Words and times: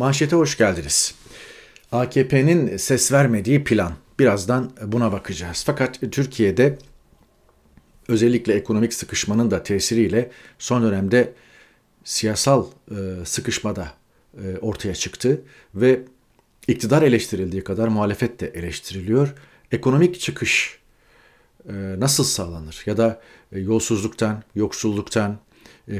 Manşete 0.00 0.36
hoş 0.36 0.58
geldiniz. 0.58 1.14
AKP'nin 1.92 2.76
ses 2.76 3.12
vermediği 3.12 3.64
plan. 3.64 3.92
Birazdan 4.18 4.70
buna 4.86 5.12
bakacağız. 5.12 5.62
Fakat 5.66 6.00
Türkiye'de 6.12 6.78
özellikle 8.08 8.54
ekonomik 8.54 8.94
sıkışmanın 8.94 9.50
da 9.50 9.62
tesiriyle 9.62 10.30
son 10.58 10.82
dönemde 10.82 11.32
siyasal 12.04 12.66
e, 12.90 12.94
sıkışma 13.24 13.76
da 13.76 13.92
e, 14.44 14.58
ortaya 14.60 14.94
çıktı 14.94 15.42
ve 15.74 16.00
iktidar 16.68 17.02
eleştirildiği 17.02 17.64
kadar 17.64 17.88
muhalefet 17.88 18.40
de 18.40 18.46
eleştiriliyor. 18.46 19.34
Ekonomik 19.72 20.20
çıkış 20.20 20.78
e, 21.68 21.72
nasıl 21.98 22.24
sağlanır 22.24 22.82
ya 22.86 22.96
da 22.96 23.20
yolsuzluktan, 23.52 24.42
yoksulluktan, 24.54 25.38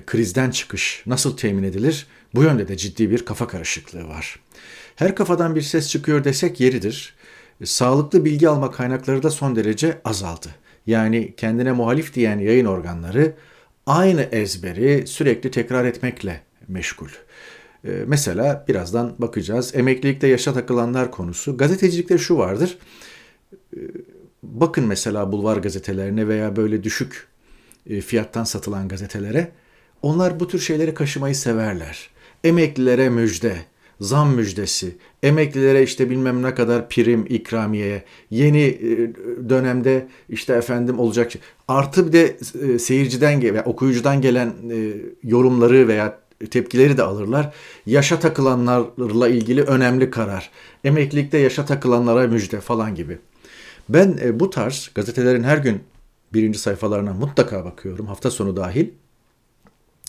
krizden 0.06 0.50
çıkış 0.50 1.02
nasıl 1.06 1.36
temin 1.36 1.62
edilir? 1.62 2.06
Bu 2.34 2.42
yönde 2.42 2.68
de 2.68 2.76
ciddi 2.76 3.10
bir 3.10 3.24
kafa 3.24 3.48
karışıklığı 3.48 4.08
var. 4.08 4.40
Her 4.96 5.14
kafadan 5.14 5.54
bir 5.54 5.62
ses 5.62 5.88
çıkıyor 5.88 6.24
desek 6.24 6.60
yeridir. 6.60 7.14
Sağlıklı 7.64 8.24
bilgi 8.24 8.48
alma 8.48 8.70
kaynakları 8.70 9.22
da 9.22 9.30
son 9.30 9.56
derece 9.56 10.00
azaldı. 10.04 10.48
Yani 10.86 11.34
kendine 11.36 11.72
muhalif 11.72 12.14
diyen 12.14 12.38
yayın 12.38 12.64
organları 12.66 13.34
aynı 13.86 14.22
ezberi 14.22 15.06
sürekli 15.06 15.50
tekrar 15.50 15.84
etmekle 15.84 16.40
meşgul. 16.68 17.08
Mesela 17.82 18.64
birazdan 18.68 19.14
bakacağız. 19.18 19.74
Emeklilikte 19.74 20.26
yaşa 20.26 20.52
takılanlar 20.52 21.10
konusu. 21.10 21.56
Gazetecilikte 21.56 22.18
şu 22.18 22.38
vardır. 22.38 22.78
Bakın 24.42 24.84
mesela 24.84 25.32
bulvar 25.32 25.56
gazetelerine 25.56 26.28
veya 26.28 26.56
böyle 26.56 26.82
düşük 26.82 27.26
fiyattan 28.06 28.44
satılan 28.44 28.88
gazetelere. 28.88 29.52
Onlar 30.02 30.40
bu 30.40 30.48
tür 30.48 30.58
şeyleri 30.58 30.94
kaşımayı 30.94 31.34
severler. 31.34 32.10
Emeklilere 32.44 33.08
müjde, 33.08 33.56
zam 34.00 34.34
müjdesi, 34.34 34.96
emeklilere 35.22 35.82
işte 35.82 36.10
bilmem 36.10 36.42
ne 36.42 36.54
kadar 36.54 36.88
prim, 36.88 37.26
ikramiye, 37.28 38.02
yeni 38.30 38.62
e, 38.62 38.96
dönemde 39.48 40.06
işte 40.28 40.52
efendim 40.52 40.98
olacak. 40.98 41.32
Artı 41.68 42.06
bir 42.06 42.12
de 42.12 42.36
e, 42.62 42.78
seyirciden 42.78 43.42
ve 43.42 43.62
okuyucudan 43.62 44.20
gelen 44.20 44.48
e, 44.48 44.92
yorumları 45.22 45.88
veya 45.88 46.18
tepkileri 46.50 46.96
de 46.96 47.02
alırlar. 47.02 47.54
Yaşa 47.86 48.20
takılanlarla 48.20 49.28
ilgili 49.28 49.62
önemli 49.62 50.10
karar. 50.10 50.50
Emeklilikte 50.84 51.38
yaşa 51.38 51.64
takılanlara 51.64 52.26
müjde 52.28 52.60
falan 52.60 52.94
gibi. 52.94 53.18
Ben 53.88 54.18
bu 54.40 54.50
tarz 54.50 54.90
gazetelerin 54.94 55.42
her 55.42 55.58
gün 55.58 55.80
birinci 56.34 56.58
sayfalarına 56.58 57.12
mutlaka 57.12 57.64
bakıyorum 57.64 58.06
hafta 58.06 58.30
sonu 58.30 58.56
dahil. 58.56 58.88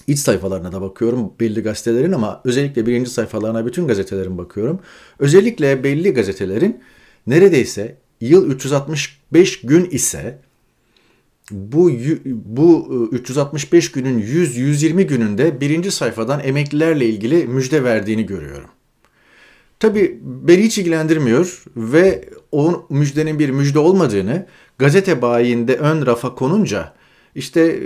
İç 0.08 0.20
sayfalarına 0.20 0.72
da 0.72 0.82
bakıyorum 0.82 1.34
belli 1.40 1.64
gazetelerin 1.64 2.12
ama 2.12 2.42
özellikle 2.46 2.86
birinci 2.86 3.10
sayfalarına 3.10 3.66
bütün 3.66 3.88
gazetelerin 3.88 4.38
bakıyorum. 4.38 4.80
Özellikle 5.20 5.84
belli 5.84 6.14
gazetelerin 6.14 6.80
neredeyse 7.28 7.98
yıl 8.22 8.52
365 8.52 9.62
gün 9.62 9.86
ise 9.86 10.40
bu 11.52 11.92
bu 12.26 13.10
365 13.12 13.88
e, 13.88 13.92
günün 13.94 14.22
100-120 14.22 15.04
gününde 15.04 15.62
birinci 15.62 15.92
sayfadan 15.92 16.40
emeklilerle 16.44 17.06
ilgili 17.06 17.46
müjde 17.48 17.84
verdiğini 17.84 18.26
görüyorum. 18.26 18.70
Tabi 19.80 20.20
beni 20.22 20.64
hiç 20.64 20.78
ilgilendirmiyor 20.78 21.64
ve 21.76 22.30
o 22.52 22.86
müjdenin 22.90 23.40
bir 23.40 23.50
müjde 23.50 23.80
olmadığını 23.80 24.46
gazete 24.78 25.22
bayinde 25.22 25.76
ön 25.76 26.06
rafa 26.06 26.36
konunca 26.36 26.94
işte 27.36 27.62
e, 27.62 27.80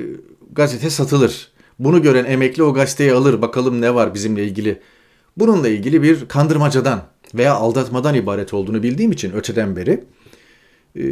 gazete 0.52 0.90
satılır 0.90 1.55
bunu 1.80 2.02
gören 2.02 2.26
emekli 2.26 2.64
o 2.64 2.74
gazeteyi 2.74 3.14
alır 3.14 3.42
bakalım 3.42 3.82
ne 3.82 3.96
var 3.96 4.14
bizimle 4.14 4.44
ilgili. 4.44 4.80
Bununla 5.38 5.70
ilgili 5.70 6.02
bir 6.02 6.28
kandırmacadan 6.28 7.04
veya 7.34 7.54
aldatmadan 7.54 8.16
ibaret 8.16 8.54
olduğunu 8.54 8.84
bildiğim 8.84 9.12
için 9.12 9.34
öteden 9.34 9.76
beri 9.76 10.04
e, 10.96 11.04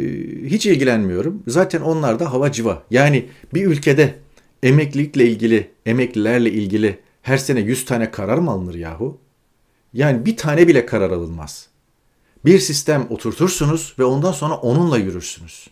hiç 0.44 0.66
ilgilenmiyorum. 0.66 1.42
Zaten 1.46 1.80
onlar 1.80 2.20
da 2.20 2.32
hava 2.32 2.52
civa. 2.52 2.82
Yani 2.90 3.28
bir 3.54 3.66
ülkede 3.66 4.14
emeklilikle 4.62 5.26
ilgili, 5.26 5.70
emeklilerle 5.86 6.50
ilgili 6.50 6.98
her 7.22 7.38
sene 7.38 7.60
100 7.60 7.84
tane 7.84 8.10
karar 8.10 8.38
mı 8.38 8.50
alınır 8.50 8.74
yahu? 8.74 9.18
Yani 9.92 10.26
bir 10.26 10.36
tane 10.36 10.68
bile 10.68 10.86
karar 10.86 11.10
alınmaz. 11.10 11.68
Bir 12.44 12.58
sistem 12.58 13.06
oturtursunuz 13.10 13.94
ve 13.98 14.04
ondan 14.04 14.32
sonra 14.32 14.54
onunla 14.54 14.98
yürürsünüz. 14.98 15.66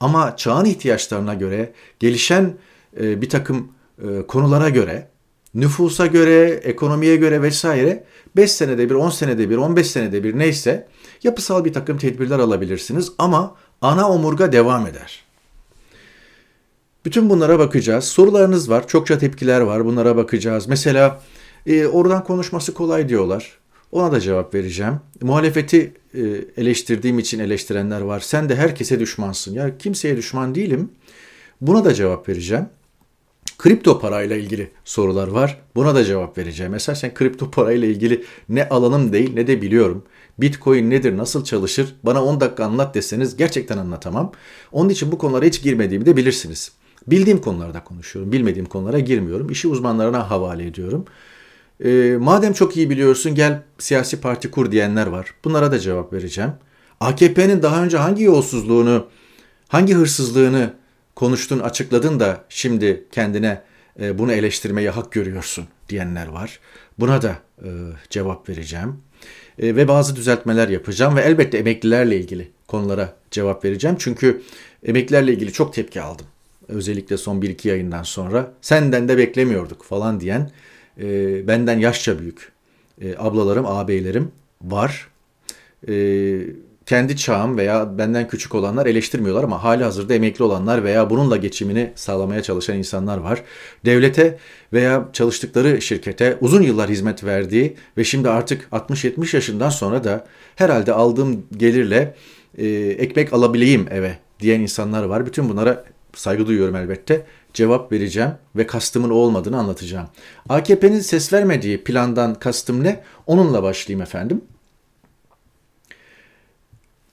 Ama 0.00 0.36
çağın 0.36 0.64
ihtiyaçlarına 0.64 1.34
göre 1.34 1.72
gelişen 1.98 2.54
e, 3.00 3.22
bir 3.22 3.28
takım 3.28 3.72
e, 4.02 4.26
konulara 4.26 4.68
göre, 4.68 5.08
nüfusa 5.54 6.06
göre, 6.06 6.50
ekonomiye 6.50 7.16
göre 7.16 7.42
vesaire 7.42 8.04
5 8.36 8.52
senede 8.52 8.90
bir, 8.90 8.94
10 8.94 9.10
senede 9.10 9.50
bir, 9.50 9.56
15 9.56 9.86
senede 9.86 10.24
bir 10.24 10.38
neyse 10.38 10.88
yapısal 11.22 11.64
bir 11.64 11.72
takım 11.72 11.98
tedbirler 11.98 12.38
alabilirsiniz 12.38 13.12
ama 13.18 13.54
ana 13.80 14.10
omurga 14.10 14.52
devam 14.52 14.86
eder. 14.86 15.24
Bütün 17.04 17.30
bunlara 17.30 17.58
bakacağız. 17.58 18.04
Sorularınız 18.04 18.70
var, 18.70 18.88
çokça 18.88 19.18
tepkiler 19.18 19.60
var. 19.60 19.84
Bunlara 19.84 20.16
bakacağız. 20.16 20.66
Mesela 20.66 21.22
e, 21.66 21.86
oradan 21.86 22.24
konuşması 22.24 22.74
kolay 22.74 23.08
diyorlar. 23.08 23.58
Ona 23.92 24.12
da 24.12 24.20
cevap 24.20 24.54
vereceğim. 24.54 25.00
Muhalefeti 25.22 25.94
e, 26.14 26.20
eleştirdiğim 26.56 27.18
için 27.18 27.38
eleştirenler 27.38 28.00
var. 28.00 28.20
Sen 28.20 28.48
de 28.48 28.56
herkese 28.56 29.00
düşmansın. 29.00 29.54
Ya 29.54 29.78
kimseye 29.78 30.16
düşman 30.16 30.54
değilim. 30.54 30.90
Buna 31.60 31.84
da 31.84 31.94
cevap 31.94 32.28
vereceğim. 32.28 32.66
Kripto 33.58 34.00
parayla 34.00 34.36
ilgili 34.36 34.70
sorular 34.84 35.28
var. 35.28 35.60
Buna 35.74 35.94
da 35.94 36.04
cevap 36.04 36.38
vereceğim. 36.38 36.74
Esasen 36.74 37.14
kripto 37.14 37.50
parayla 37.50 37.88
ilgili 37.88 38.24
ne 38.48 38.68
alanım 38.68 39.12
değil 39.12 39.34
ne 39.34 39.46
de 39.46 39.62
biliyorum. 39.62 40.02
Bitcoin 40.38 40.90
nedir, 40.90 41.16
nasıl 41.16 41.44
çalışır? 41.44 41.94
Bana 42.02 42.24
10 42.24 42.40
dakika 42.40 42.64
anlat 42.64 42.94
deseniz 42.94 43.36
gerçekten 43.36 43.78
anlatamam. 43.78 44.32
Onun 44.72 44.88
için 44.88 45.12
bu 45.12 45.18
konulara 45.18 45.44
hiç 45.44 45.62
girmediğimi 45.62 46.06
de 46.06 46.16
bilirsiniz. 46.16 46.72
Bildiğim 47.06 47.40
konularda 47.40 47.84
konuşuyorum. 47.84 48.32
Bilmediğim 48.32 48.66
konulara 48.66 48.98
girmiyorum. 48.98 49.50
İşi 49.50 49.68
uzmanlarına 49.68 50.30
havale 50.30 50.66
ediyorum. 50.66 51.04
E, 51.84 52.16
madem 52.20 52.52
çok 52.52 52.76
iyi 52.76 52.90
biliyorsun 52.90 53.34
gel 53.34 53.62
siyasi 53.78 54.20
parti 54.20 54.50
kur 54.50 54.72
diyenler 54.72 55.06
var. 55.06 55.34
Bunlara 55.44 55.72
da 55.72 55.78
cevap 55.78 56.12
vereceğim. 56.12 56.50
AKP'nin 57.00 57.62
daha 57.62 57.84
önce 57.84 57.96
hangi 57.96 58.22
yolsuzluğunu, 58.22 59.06
hangi 59.68 59.94
hırsızlığını 59.94 60.72
konuştun, 61.16 61.58
açıkladın 61.58 62.20
da 62.20 62.44
şimdi 62.48 63.04
kendine 63.12 63.62
e, 64.00 64.18
bunu 64.18 64.32
eleştirmeye 64.32 64.90
hak 64.90 65.12
görüyorsun 65.12 65.64
diyenler 65.88 66.26
var. 66.26 66.60
Buna 66.98 67.22
da 67.22 67.36
e, 67.62 67.68
cevap 68.10 68.48
vereceğim. 68.48 68.96
E, 69.58 69.76
ve 69.76 69.88
bazı 69.88 70.16
düzeltmeler 70.16 70.68
yapacağım 70.68 71.16
ve 71.16 71.20
elbette 71.20 71.58
emeklilerle 71.58 72.16
ilgili 72.20 72.50
konulara 72.68 73.16
cevap 73.30 73.64
vereceğim. 73.64 73.96
Çünkü 73.98 74.42
emeklilerle 74.82 75.32
ilgili 75.32 75.52
çok 75.52 75.74
tepki 75.74 76.02
aldım. 76.02 76.26
Özellikle 76.68 77.16
son 77.16 77.40
1-2 77.40 77.68
yayından 77.68 78.02
sonra 78.02 78.52
senden 78.60 79.08
de 79.08 79.18
beklemiyorduk 79.18 79.84
falan 79.84 80.20
diyen 80.20 80.50
e, 81.00 81.48
benden 81.48 81.78
yaşça 81.78 82.18
büyük 82.18 82.52
e, 83.00 83.14
ablalarım, 83.18 83.66
ağabeylerim 83.66 84.32
var. 84.62 85.08
E, 85.88 85.92
kendi 86.86 87.16
çağım 87.16 87.56
veya 87.56 87.98
benden 87.98 88.28
küçük 88.28 88.54
olanlar 88.54 88.86
eleştirmiyorlar 88.86 89.44
ama 89.44 89.64
hali 89.64 89.84
hazırda 89.84 90.14
emekli 90.14 90.44
olanlar 90.44 90.84
veya 90.84 91.10
bununla 91.10 91.36
geçimini 91.36 91.92
sağlamaya 91.94 92.42
çalışan 92.42 92.78
insanlar 92.78 93.18
var. 93.18 93.42
Devlete 93.84 94.38
veya 94.72 95.08
çalıştıkları 95.12 95.82
şirkete 95.82 96.38
uzun 96.40 96.62
yıllar 96.62 96.90
hizmet 96.90 97.24
verdiği 97.24 97.76
ve 97.96 98.04
şimdi 98.04 98.28
artık 98.28 98.68
60-70 98.72 99.36
yaşından 99.36 99.70
sonra 99.70 100.04
da 100.04 100.26
herhalde 100.56 100.92
aldığım 100.92 101.46
gelirle 101.56 102.14
e, 102.58 102.66
ekmek 102.98 103.32
alabileyim 103.32 103.86
eve 103.90 104.18
diyen 104.40 104.60
insanlar 104.60 105.04
var. 105.04 105.26
Bütün 105.26 105.48
bunlara 105.48 105.84
saygı 106.14 106.46
duyuyorum 106.46 106.76
elbette. 106.76 107.26
Cevap 107.54 107.92
vereceğim 107.92 108.30
ve 108.56 108.66
kastımın 108.66 109.10
o 109.10 109.14
olmadığını 109.14 109.58
anlatacağım. 109.58 110.08
AKP'nin 110.48 111.00
ses 111.00 111.32
vermediği 111.32 111.84
plandan 111.84 112.34
kastım 112.34 112.84
ne? 112.84 113.00
Onunla 113.26 113.62
başlayayım 113.62 114.02
efendim. 114.02 114.42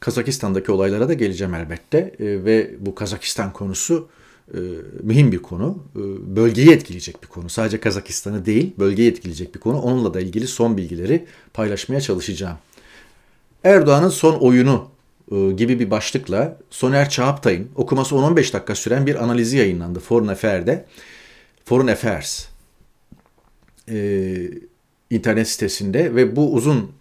Kazakistan'daki 0.04 0.72
olaylara 0.72 1.10
da 1.10 1.14
geleceğim 1.14 1.54
elbette 1.54 1.98
e, 1.98 2.14
ve 2.20 2.72
bu 2.80 2.96
Kazakistan 2.96 3.54
konusu 3.54 4.08
e, 4.54 4.60
mühim 5.04 5.32
bir 5.32 5.38
konu. 5.38 5.78
E, 5.96 6.02
bölgeyi 6.36 6.72
etkileyecek 6.72 7.24
bir 7.24 7.28
konu. 7.28 7.50
Sadece 7.50 7.80
Kazakistan'ı 7.80 8.46
değil, 8.46 8.74
bölgeyi 8.80 9.12
etkileyecek 9.12 9.56
bir 9.56 9.60
konu. 9.60 9.82
Onunla 9.82 10.14
da 10.14 10.22
ilgili 10.22 10.48
son 10.48 10.78
bilgileri 10.78 11.26
paylaşmaya 11.54 12.02
çalışacağım. 12.02 12.58
Erdoğan'ın 13.64 14.10
son 14.10 14.34
oyunu 14.34 14.88
e, 15.32 15.52
gibi 15.52 15.80
bir 15.80 15.92
başlıkla 15.92 16.58
Soner 16.70 17.10
Çağaptay'ın 17.10 17.70
okuması 17.76 18.16
10-15 18.16 18.36
dakika 18.54 18.76
süren 18.76 19.06
bir 19.06 19.24
analizi 19.24 19.58
yayınlandı 19.58 20.00
Foreign 20.00 20.28
Affairs'de. 20.28 20.86
Foreign 21.66 21.88
Affairs 21.88 22.46
e, 23.90 24.36
internet 25.10 25.48
sitesinde 25.48 26.16
ve 26.16 26.36
bu 26.36 26.54
uzun 26.54 26.92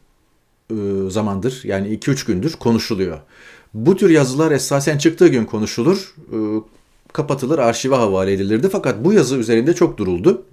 zamandır 1.10 1.60
yani 1.64 1.98
2-3 1.98 2.26
gündür 2.26 2.52
konuşuluyor. 2.52 3.20
Bu 3.74 3.96
tür 3.96 4.10
yazılar 4.10 4.50
esasen 4.50 4.98
çıktığı 4.98 5.28
gün 5.28 5.44
konuşulur, 5.44 6.14
e, 6.32 6.38
kapatılır, 7.12 7.58
arşive 7.58 7.94
havale 7.94 8.32
edilirdi. 8.32 8.68
Fakat 8.72 9.04
bu 9.04 9.12
yazı 9.12 9.36
üzerinde 9.36 9.74
çok 9.74 9.98
duruldu. 9.98 10.46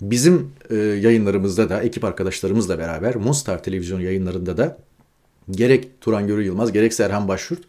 Bizim 0.00 0.50
e, 0.70 0.76
yayınlarımızda 0.76 1.68
da 1.68 1.82
ekip 1.82 2.04
arkadaşlarımızla 2.04 2.78
beraber 2.78 3.16
Monstar 3.16 3.62
televizyon 3.62 4.00
yayınlarında 4.00 4.56
da 4.56 4.78
gerek 5.50 6.00
Turan 6.00 6.26
Görü 6.26 6.42
Yılmaz 6.42 6.72
gerekse 6.72 7.04
Erhan 7.04 7.28
Başyurt 7.28 7.62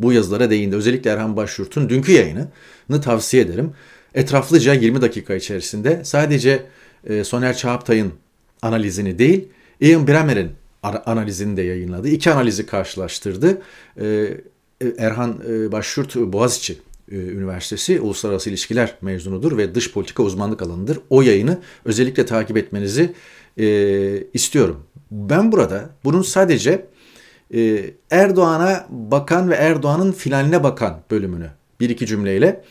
bu 0.00 0.12
yazılara 0.12 0.50
değindi. 0.50 0.76
Özellikle 0.76 1.10
Erhan 1.10 1.36
Başyurt'un 1.36 1.88
dünkü 1.88 2.12
yayınını 2.12 3.00
tavsiye 3.02 3.42
ederim. 3.42 3.72
Etraflıca 4.14 4.74
20 4.74 5.00
dakika 5.00 5.34
içerisinde 5.34 6.00
sadece 6.04 6.62
e, 7.06 7.24
Soner 7.24 7.56
Çağaptay'ın 7.56 8.12
analizini 8.62 9.18
değil, 9.18 9.48
Ian 9.80 10.06
Bremer'in 10.06 10.50
analizini 10.82 11.56
de 11.56 11.62
yayınladı. 11.62 12.08
İki 12.08 12.30
analizi 12.30 12.66
karşılaştırdı. 12.66 13.62
E, 14.00 14.06
e, 14.80 14.86
Erhan 14.98 15.38
Başyurt 15.72 16.16
Boğaziçi 16.16 16.78
Üniversitesi 17.08 18.00
Uluslararası 18.00 18.50
İlişkiler 18.50 18.94
mezunudur 19.00 19.56
ve 19.56 19.74
dış 19.74 19.92
politika 19.92 20.22
uzmanlık 20.22 20.62
alanıdır. 20.62 20.98
O 21.10 21.22
yayını 21.22 21.58
özellikle 21.84 22.26
takip 22.26 22.56
etmenizi 22.56 23.14
istiyorum. 24.34 24.82
Ben 25.10 25.52
burada 25.52 25.90
bunun 26.04 26.22
sadece 26.22 26.86
Erdoğan'a 28.10 28.86
bakan 28.90 29.50
ve 29.50 29.54
Erdoğan'ın 29.54 30.12
finaline 30.12 30.62
bakan 30.62 31.02
bölümünü 31.10 31.50
bir 31.80 31.90
iki 31.90 32.06
cümleyle 32.06 32.64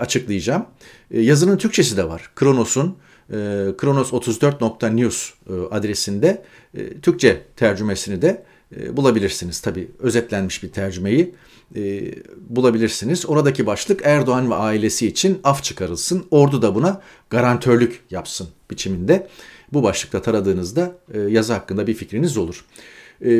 açıklayacağım. 0.00 0.66
Yazının 1.10 1.56
Türkçesi 1.56 1.96
de 1.96 2.08
var. 2.08 2.30
Kronos'un 2.36 2.88
e, 2.88 2.94
kronos34.news 3.30 5.32
e, 5.48 5.74
adresinde 5.74 6.42
e, 6.74 7.00
Türkçe 7.00 7.42
tercümesini 7.56 8.22
de 8.22 8.42
e, 8.76 8.96
bulabilirsiniz. 8.96 9.60
Tabi 9.60 9.90
özetlenmiş 9.98 10.62
bir 10.62 10.68
tercümeyi 10.68 11.34
e, 11.76 12.12
bulabilirsiniz. 12.48 13.26
Oradaki 13.26 13.66
başlık 13.66 14.00
Erdoğan 14.04 14.50
ve 14.50 14.54
ailesi 14.54 15.06
için 15.06 15.40
af 15.44 15.62
çıkarılsın. 15.62 16.26
Ordu 16.30 16.62
da 16.62 16.74
buna 16.74 17.00
garantörlük 17.30 18.00
yapsın 18.10 18.48
biçiminde. 18.70 19.28
Bu 19.72 19.82
başlıkta 19.82 20.22
taradığınızda 20.22 20.92
yazı 21.28 21.52
hakkında 21.52 21.86
bir 21.86 21.94
fikriniz 21.94 22.36
olur. 22.36 22.64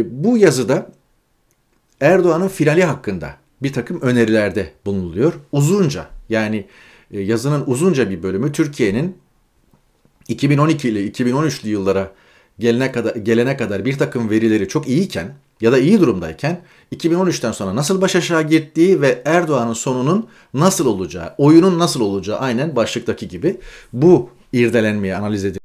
Bu 0.04 0.38
yazıda 0.38 0.90
Erdoğan'ın 2.00 2.48
finali 2.48 2.84
hakkında 2.84 3.36
bir 3.62 3.72
takım 3.72 4.00
önerilerde 4.00 4.70
bulunuluyor. 4.86 5.32
Uzunca 5.52 6.06
yani 6.28 6.66
yazının 7.10 7.64
uzunca 7.66 8.10
bir 8.10 8.22
bölümü 8.22 8.52
Türkiye'nin 8.52 9.16
2012 10.28 10.88
ile 10.88 11.06
2013'lü 11.08 11.68
yıllara 11.68 12.12
gelene 12.58 12.92
kadar, 12.92 13.16
gelene 13.16 13.56
kadar 13.56 13.84
bir 13.84 13.98
takım 13.98 14.30
verileri 14.30 14.68
çok 14.68 14.88
iyiyken 14.88 15.34
ya 15.60 15.72
da 15.72 15.78
iyi 15.78 16.00
durumdayken 16.00 16.60
2013'ten 16.92 17.52
sonra 17.52 17.76
nasıl 17.76 18.00
baş 18.00 18.16
aşağı 18.16 18.42
gittiği 18.42 19.00
ve 19.00 19.22
Erdoğan'ın 19.24 19.72
sonunun 19.72 20.28
nasıl 20.54 20.86
olacağı, 20.86 21.34
oyunun 21.38 21.78
nasıl 21.78 22.00
olacağı 22.00 22.38
aynen 22.38 22.76
başlıktaki 22.76 23.28
gibi 23.28 23.56
bu 23.92 24.30
irdelenmeye 24.52 25.16
analiz 25.16 25.44
edilmiş. 25.44 25.64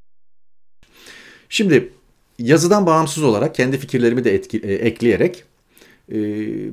Şimdi 1.50 1.94
yazıdan 2.40 2.86
bağımsız 2.86 3.24
olarak 3.24 3.56
kendi 3.56 3.78
fikirlerimi 3.78 4.24
de 4.24 4.36
etki, 4.36 4.58
e, 4.58 4.74
ekleyerek 4.74 5.44
e, 6.12 6.18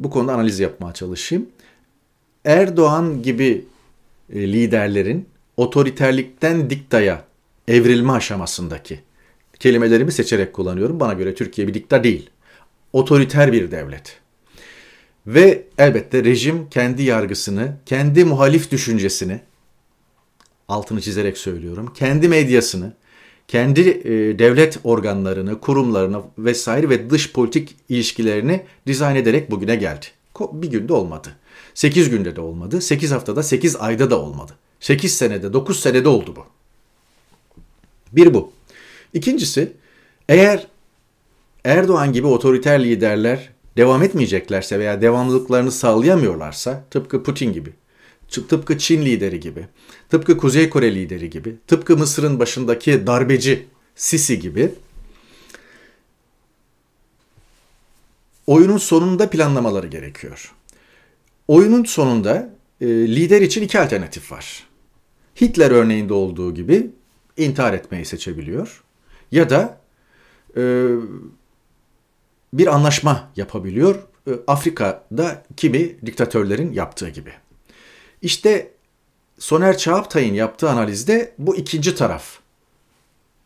bu 0.04 0.10
konuda 0.10 0.34
analiz 0.34 0.60
yapmaya 0.60 0.94
çalışayım. 0.94 1.46
Erdoğan 2.44 3.22
gibi 3.22 3.64
e, 4.32 4.52
liderlerin 4.52 5.28
otoriterlikten 5.56 6.70
diktaya 6.70 7.24
evrilme 7.68 8.12
aşamasındaki 8.12 9.00
kelimelerimi 9.60 10.12
seçerek 10.12 10.52
kullanıyorum. 10.52 11.00
Bana 11.00 11.12
göre 11.12 11.34
Türkiye 11.34 11.68
bir 11.68 11.74
dikta 11.74 12.04
değil. 12.04 12.30
Otoriter 12.92 13.52
bir 13.52 13.70
devlet. 13.70 14.20
Ve 15.26 15.64
elbette 15.78 16.24
rejim 16.24 16.68
kendi 16.70 17.02
yargısını, 17.02 17.76
kendi 17.86 18.24
muhalif 18.24 18.70
düşüncesini, 18.70 19.40
altını 20.68 21.00
çizerek 21.00 21.38
söylüyorum, 21.38 21.92
kendi 21.94 22.28
medyasını, 22.28 22.92
kendi 23.48 23.80
e, 23.80 24.38
devlet 24.38 24.78
organlarını, 24.84 25.60
kurumlarını 25.60 26.22
vesaire 26.38 26.88
ve 26.88 27.10
dış 27.10 27.32
politik 27.32 27.76
ilişkilerini 27.88 28.64
dizayn 28.86 29.16
ederek 29.16 29.50
bugüne 29.50 29.76
geldi. 29.76 30.06
Bir 30.52 30.70
günde 30.70 30.92
olmadı. 30.92 31.28
8 31.74 32.10
günde 32.10 32.36
de 32.36 32.40
olmadı. 32.40 32.80
8 32.80 33.10
haftada, 33.10 33.42
8 33.42 33.76
ayda 33.76 34.10
da 34.10 34.20
olmadı. 34.20 34.52
8 34.80 35.14
senede, 35.14 35.52
9 35.52 35.80
senede 35.80 36.08
oldu 36.08 36.36
bu. 36.36 36.55
Bir 38.12 38.34
bu. 38.34 38.52
İkincisi 39.14 39.72
eğer 40.28 40.66
Erdoğan 41.64 42.12
gibi 42.12 42.26
otoriter 42.26 42.84
liderler 42.84 43.50
devam 43.76 44.02
etmeyeceklerse 44.02 44.78
veya 44.78 45.02
devamlılıklarını 45.02 45.72
sağlayamıyorlarsa 45.72 46.84
tıpkı 46.90 47.22
Putin 47.22 47.52
gibi, 47.52 47.70
tıpkı 48.28 48.78
Çin 48.78 49.02
lideri 49.02 49.40
gibi, 49.40 49.66
tıpkı 50.08 50.36
Kuzey 50.36 50.70
Kore 50.70 50.94
lideri 50.94 51.30
gibi, 51.30 51.56
tıpkı 51.66 51.96
Mısır'ın 51.96 52.38
başındaki 52.38 53.06
darbeci 53.06 53.66
Sisi 53.96 54.40
gibi 54.40 54.72
oyunun 58.46 58.78
sonunda 58.78 59.30
planlamaları 59.30 59.86
gerekiyor. 59.86 60.54
Oyunun 61.48 61.84
sonunda 61.84 62.50
e, 62.80 62.86
lider 62.86 63.40
için 63.40 63.62
iki 63.62 63.80
alternatif 63.80 64.32
var. 64.32 64.66
Hitler 65.40 65.70
örneğinde 65.70 66.14
olduğu 66.14 66.54
gibi 66.54 66.90
intihar 67.36 67.72
etmeyi 67.72 68.04
seçebiliyor 68.04 68.84
ya 69.32 69.50
da 69.50 69.80
e, 70.56 70.86
bir 72.52 72.66
anlaşma 72.66 73.30
yapabiliyor. 73.36 73.94
E, 74.26 74.30
Afrika'da 74.46 75.42
kimi 75.56 76.06
diktatörlerin 76.06 76.72
yaptığı 76.72 77.08
gibi. 77.08 77.32
İşte 78.22 78.70
Soner 79.38 79.78
Çağaptay'ın 79.78 80.34
yaptığı 80.34 80.70
analizde 80.70 81.34
bu 81.38 81.56
ikinci 81.56 81.94
taraf 81.94 82.38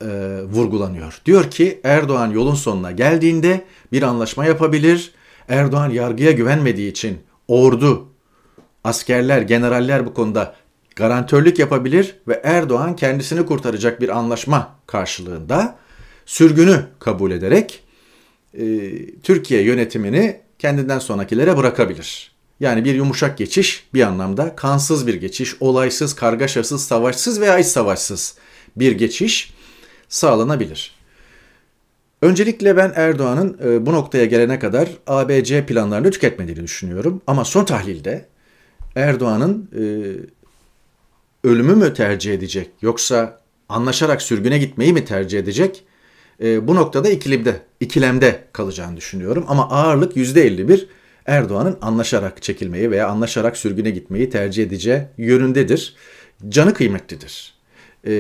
e, 0.01 0.07
vurgulanıyor. 0.43 1.21
Diyor 1.27 1.51
ki 1.51 1.81
Erdoğan 1.85 2.31
yolun 2.31 2.55
sonuna 2.55 2.91
geldiğinde 2.91 3.65
bir 3.93 4.03
anlaşma 4.03 4.47
yapabilir. 4.47 5.15
Erdoğan 5.49 5.91
yargıya 5.91 6.33
güvenmediği 6.33 6.91
için 6.91 7.19
ordu, 7.49 8.09
askerler, 8.85 9.43
generaller 9.43 10.07
bu 10.07 10.15
konuda 10.15 10.55
garantörlük 11.01 11.59
yapabilir 11.59 12.17
ve 12.29 12.41
Erdoğan 12.45 12.97
kendisini 12.97 13.47
kurtaracak 13.47 14.01
bir 14.01 14.09
anlaşma 14.09 14.77
karşılığında 14.87 15.77
sürgünü 16.27 16.85
kabul 16.99 17.31
ederek 17.31 17.83
e, 18.55 18.63
Türkiye 19.23 19.63
yönetimini 19.63 20.41
kendinden 20.59 20.99
sonrakilere 20.99 21.57
bırakabilir. 21.57 22.33
Yani 22.61 22.85
bir 22.85 22.95
yumuşak 22.95 23.39
geçiş 23.39 23.89
bir 23.95 24.03
anlamda 24.03 24.57
kansız 24.57 25.07
bir 25.07 25.15
geçiş, 25.15 25.63
olaysız, 25.63 26.15
kargaşasız, 26.15 26.85
savaşsız 26.85 27.41
veya 27.41 27.59
iç 27.59 27.67
savaşsız 27.67 28.35
bir 28.77 28.93
geçiş 28.93 29.55
sağlanabilir. 30.09 30.95
Öncelikle 32.23 32.77
ben 32.77 32.93
Erdoğan'ın 32.95 33.59
e, 33.65 33.87
bu 33.87 33.93
noktaya 33.93 34.25
gelene 34.25 34.59
kadar 34.59 34.89
ABC 35.07 35.67
planlarını 35.67 36.11
tüketmediğini 36.11 36.63
düşünüyorum. 36.63 37.23
Ama 37.27 37.45
son 37.45 37.65
tahlilde 37.65 38.27
Erdoğan'ın 38.97 39.71
e, 39.77 39.83
ölümü 41.45 41.75
mü 41.75 41.95
tercih 41.95 42.35
edecek 42.35 42.71
yoksa 42.83 43.41
anlaşarak 43.69 44.23
sürgüne 44.23 44.59
gitmeyi 44.59 44.93
mi 44.93 45.05
tercih 45.05 45.39
edecek? 45.39 45.85
E, 46.43 46.69
bu 46.69 46.75
noktada 46.75 47.11
ikilemde, 47.11 47.61
ikilemde 47.81 48.45
kalacağını 48.53 48.97
düşünüyorum. 48.97 49.45
Ama 49.49 49.71
ağırlık 49.71 50.17
%51 50.17 50.87
Erdoğan'ın 51.27 51.79
anlaşarak 51.83 52.43
çekilmeyi 52.43 52.91
veya 52.91 53.09
anlaşarak 53.09 53.57
sürgüne 53.57 53.91
gitmeyi 53.91 54.31
tercih 54.31 54.65
edeceği 54.65 55.03
yönündedir. 55.19 55.95
Canı 56.49 56.75
kıymetlidir. 56.75 57.55
E, 58.07 58.13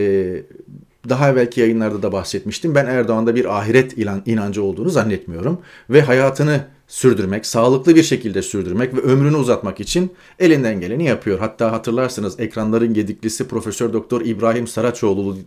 daha 1.08 1.30
evvelki 1.30 1.60
yayınlarda 1.60 2.02
da 2.02 2.12
bahsetmiştim. 2.12 2.74
Ben 2.74 2.86
Erdoğan'da 2.86 3.34
bir 3.34 3.58
ahiret 3.58 3.98
ilan, 3.98 4.22
inancı 4.26 4.62
olduğunu 4.62 4.90
zannetmiyorum. 4.90 5.60
Ve 5.90 6.02
hayatını 6.02 6.60
sürdürmek, 6.90 7.46
sağlıklı 7.46 7.96
bir 7.96 8.02
şekilde 8.02 8.42
sürdürmek 8.42 8.94
ve 8.94 9.00
ömrünü 9.00 9.36
uzatmak 9.36 9.80
için 9.80 10.12
elinden 10.38 10.80
geleni 10.80 11.04
yapıyor. 11.04 11.38
Hatta 11.38 11.72
hatırlarsınız 11.72 12.40
ekranların 12.40 12.94
gediklisi 12.94 13.48
Profesör 13.48 13.92
Doktor 13.92 14.20
İbrahim 14.20 14.66
Saraçoğlu 14.66 15.38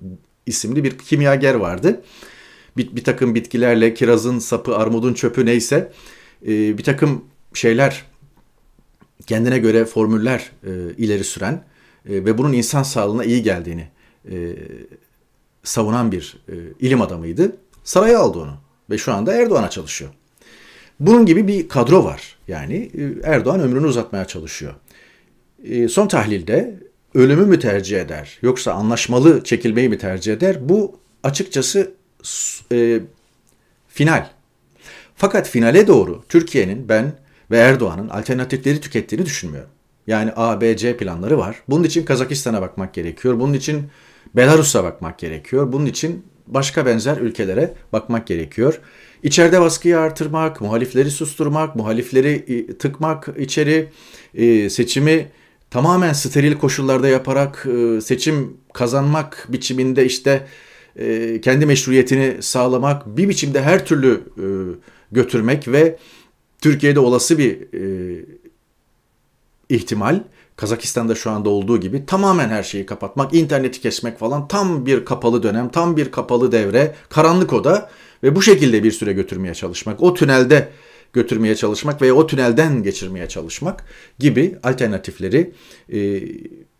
isimli 0.45 0.83
bir 0.83 0.97
kimyager 0.97 1.55
vardı. 1.55 2.01
Bir, 2.77 2.95
bir 2.95 3.03
takım 3.03 3.35
bitkilerle 3.35 3.93
kirazın 3.93 4.39
sapı, 4.39 4.75
armudun 4.75 5.13
çöpü 5.13 5.45
neyse 5.45 5.91
e, 6.47 6.77
bir 6.77 6.83
takım 6.83 7.25
şeyler 7.53 8.05
kendine 9.27 9.59
göre 9.59 9.85
formüller 9.85 10.51
e, 10.63 10.71
ileri 10.97 11.23
süren 11.23 11.53
e, 12.05 12.25
ve 12.25 12.37
bunun 12.37 12.53
insan 12.53 12.83
sağlığına 12.83 13.23
iyi 13.23 13.43
geldiğini 13.43 13.87
savunan 15.63 16.11
bir 16.11 16.37
ilim 16.79 17.01
adamıydı. 17.01 17.57
Saraya 17.83 18.19
aldı 18.19 18.39
onu 18.39 18.53
ve 18.89 18.97
şu 18.97 19.13
anda 19.13 19.33
Erdoğan'a 19.33 19.69
çalışıyor. 19.69 20.11
Bunun 20.99 21.25
gibi 21.25 21.47
bir 21.47 21.69
kadro 21.69 22.03
var. 22.03 22.35
Yani 22.47 22.91
e, 22.97 23.29
Erdoğan 23.29 23.59
ömrünü 23.59 23.85
uzatmaya 23.85 24.25
çalışıyor. 24.25 24.73
E, 25.63 25.87
son 25.87 26.07
tahlilde 26.07 26.79
ölümü 27.15 27.45
mü 27.45 27.59
tercih 27.59 28.01
eder 28.01 28.39
yoksa 28.41 28.73
anlaşmalı 28.73 29.43
çekilmeyi 29.43 29.89
mi 29.89 29.97
tercih 29.97 30.33
eder? 30.33 30.69
Bu 30.69 30.99
açıkçası 31.23 31.91
e, 32.71 32.99
final. 33.87 34.29
Fakat 35.15 35.49
finale 35.49 35.87
doğru 35.87 36.23
Türkiye'nin 36.29 36.89
ben 36.89 37.13
ve 37.51 37.57
Erdoğan'ın 37.57 38.09
alternatifleri 38.09 38.81
tükettiğini 38.81 39.25
düşünmüyorum. 39.25 39.69
Yani 40.07 40.31
A, 40.35 40.61
B, 40.61 40.77
C 40.77 40.97
planları 40.97 41.37
var. 41.37 41.63
Bunun 41.69 41.83
için 41.83 42.05
Kazakistan'a 42.05 42.61
bakmak 42.61 42.93
gerekiyor. 42.93 43.39
Bunun 43.39 43.53
için 43.53 43.83
Belarus'a 44.35 44.83
bakmak 44.83 45.19
gerekiyor. 45.19 45.71
Bunun 45.71 45.85
için 45.85 46.25
başka 46.47 46.85
benzer 46.85 47.17
ülkelere 47.17 47.73
bakmak 47.93 48.27
gerekiyor. 48.27 48.81
İçeride 49.23 49.61
baskıyı 49.61 49.99
artırmak, 49.99 50.61
muhalifleri 50.61 51.11
susturmak, 51.11 51.75
muhalifleri 51.75 52.29
e, 52.29 52.77
tıkmak 52.77 53.29
içeri, 53.37 53.89
e, 54.35 54.69
seçimi 54.69 55.27
tamamen 55.69 56.13
steril 56.13 56.57
koşullarda 56.57 57.07
yaparak 57.07 57.67
e, 57.67 58.01
seçim 58.01 58.57
kazanmak 58.73 59.47
biçiminde 59.49 60.05
işte 60.05 60.47
kendi 61.41 61.65
meşruiyetini 61.65 62.37
sağlamak, 62.41 63.17
bir 63.17 63.29
biçimde 63.29 63.61
her 63.61 63.85
türlü 63.85 64.23
götürmek 65.11 65.67
ve 65.67 65.97
Türkiye'de 66.61 66.99
olası 66.99 67.37
bir 67.37 67.57
ihtimal 69.69 70.23
Kazakistan'da 70.55 71.15
şu 71.15 71.31
anda 71.31 71.49
olduğu 71.49 71.79
gibi 71.79 72.05
tamamen 72.05 72.49
her 72.49 72.63
şeyi 72.63 72.85
kapatmak, 72.85 73.33
interneti 73.33 73.81
kesmek 73.81 74.19
falan 74.19 74.47
tam 74.47 74.85
bir 74.85 75.05
kapalı 75.05 75.43
dönem, 75.43 75.69
tam 75.69 75.97
bir 75.97 76.11
kapalı 76.11 76.51
devre, 76.51 76.95
karanlık 77.09 77.53
oda 77.53 77.89
ve 78.23 78.35
bu 78.35 78.41
şekilde 78.41 78.83
bir 78.83 78.91
süre 78.91 79.13
götürmeye 79.13 79.53
çalışmak, 79.53 80.03
o 80.03 80.13
tünelde 80.13 80.69
götürmeye 81.13 81.55
çalışmak 81.55 82.01
veya 82.01 82.13
o 82.13 82.27
tünelden 82.27 82.83
geçirmeye 82.83 83.27
çalışmak 83.27 83.85
gibi 84.19 84.57
alternatifleri 84.63 85.51
e, 85.93 86.21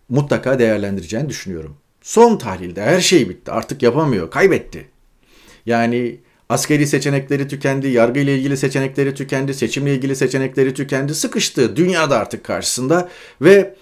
mutlaka 0.10 0.60
değerlendireceğini 0.60 1.30
düşünüyorum. 1.30 1.78
Son 2.02 2.38
tahlilde 2.38 2.82
her 2.82 3.02
şey 3.02 3.30
bitti. 3.30 3.52
Artık 3.52 3.84
yapamıyor. 3.84 4.32
Kaybetti. 4.32 4.88
Yani 5.66 6.20
askeri 6.54 6.88
seçenekleri 6.88 7.48
tükendi, 7.48 7.88
yargı 7.88 8.20
ile 8.20 8.38
ilgili 8.38 8.58
seçenekleri 8.58 9.16
tükendi, 9.16 9.54
seçimle 9.54 9.96
ilgili 9.96 10.16
seçenekleri 10.16 10.74
tükendi. 10.74 11.16
Sıkıştı. 11.16 11.76
Dünyada 11.76 12.18
artık 12.18 12.44
karşısında 12.44 13.10
ve 13.42 13.76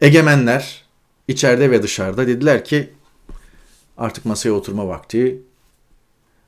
egemenler 0.00 0.84
içeride 1.28 1.70
ve 1.70 1.82
dışarıda 1.82 2.26
dediler 2.26 2.64
ki 2.64 2.90
artık 3.98 4.24
masaya 4.24 4.52
oturma 4.52 4.88
vakti 4.88 5.38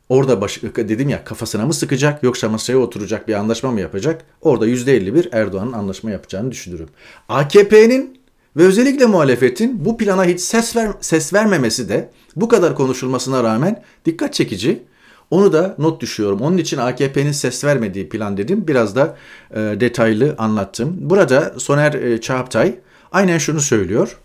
Orada 0.09 0.41
baş, 0.41 0.63
dedim 0.63 1.09
ya 1.09 1.25
kafasına 1.25 1.67
mı 1.67 1.75
sıkacak 1.75 2.23
yoksa 2.23 2.49
masaya 2.49 2.77
oturacak 2.77 3.29
bir 3.29 3.35
anlaşma 3.35 3.71
mı 3.71 3.81
yapacak? 3.81 4.25
Orada 4.41 4.69
%51 4.69 5.29
Erdoğan'ın 5.33 5.73
anlaşma 5.73 6.11
yapacağını 6.11 6.51
düşünürüm. 6.51 6.89
AKP'nin 7.29 8.21
ve 8.57 8.63
özellikle 8.63 9.07
muhalefetin 9.07 9.85
bu 9.85 9.97
plana 9.99 10.25
hiç 10.25 10.41
ses, 10.41 10.77
ver, 10.77 10.89
ses 11.01 11.33
vermemesi 11.33 11.89
de 11.89 12.11
bu 12.37 12.49
kadar 12.49 12.75
konuşulmasına 12.75 13.45
rağmen 13.45 13.83
dikkat 14.05 14.35
çekici. 14.35 14.83
Onu 15.31 15.53
da 15.53 15.75
not 15.79 16.01
düşüyorum. 16.01 16.41
Onun 16.41 16.59
için 16.59 16.79
AKP'nin 16.79 17.33
ses 17.33 17.65
vermediği 17.65 18.09
plan 18.09 18.37
dedim. 18.37 18.69
Biraz 18.69 18.97
da 18.97 19.17
e, 19.51 19.57
detaylı 19.57 20.35
anlattım. 20.39 20.97
Burada 21.01 21.55
Soner 21.59 21.95
e, 21.95 22.21
Çağaptay 22.21 22.75
aynen 23.13 23.39
şunu 23.39 23.61
söylüyor. 23.61 24.19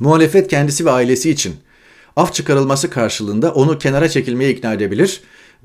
Muhalefet 0.00 0.48
kendisi 0.48 0.86
ve 0.86 0.90
ailesi 0.90 1.30
için 1.30 1.54
af 2.16 2.34
çıkarılması 2.34 2.90
karşılığında 2.90 3.52
onu 3.52 3.78
kenara 3.78 4.08
çekilmeye 4.08 4.50
ikna 4.50 4.72
edebilir. 4.72 5.20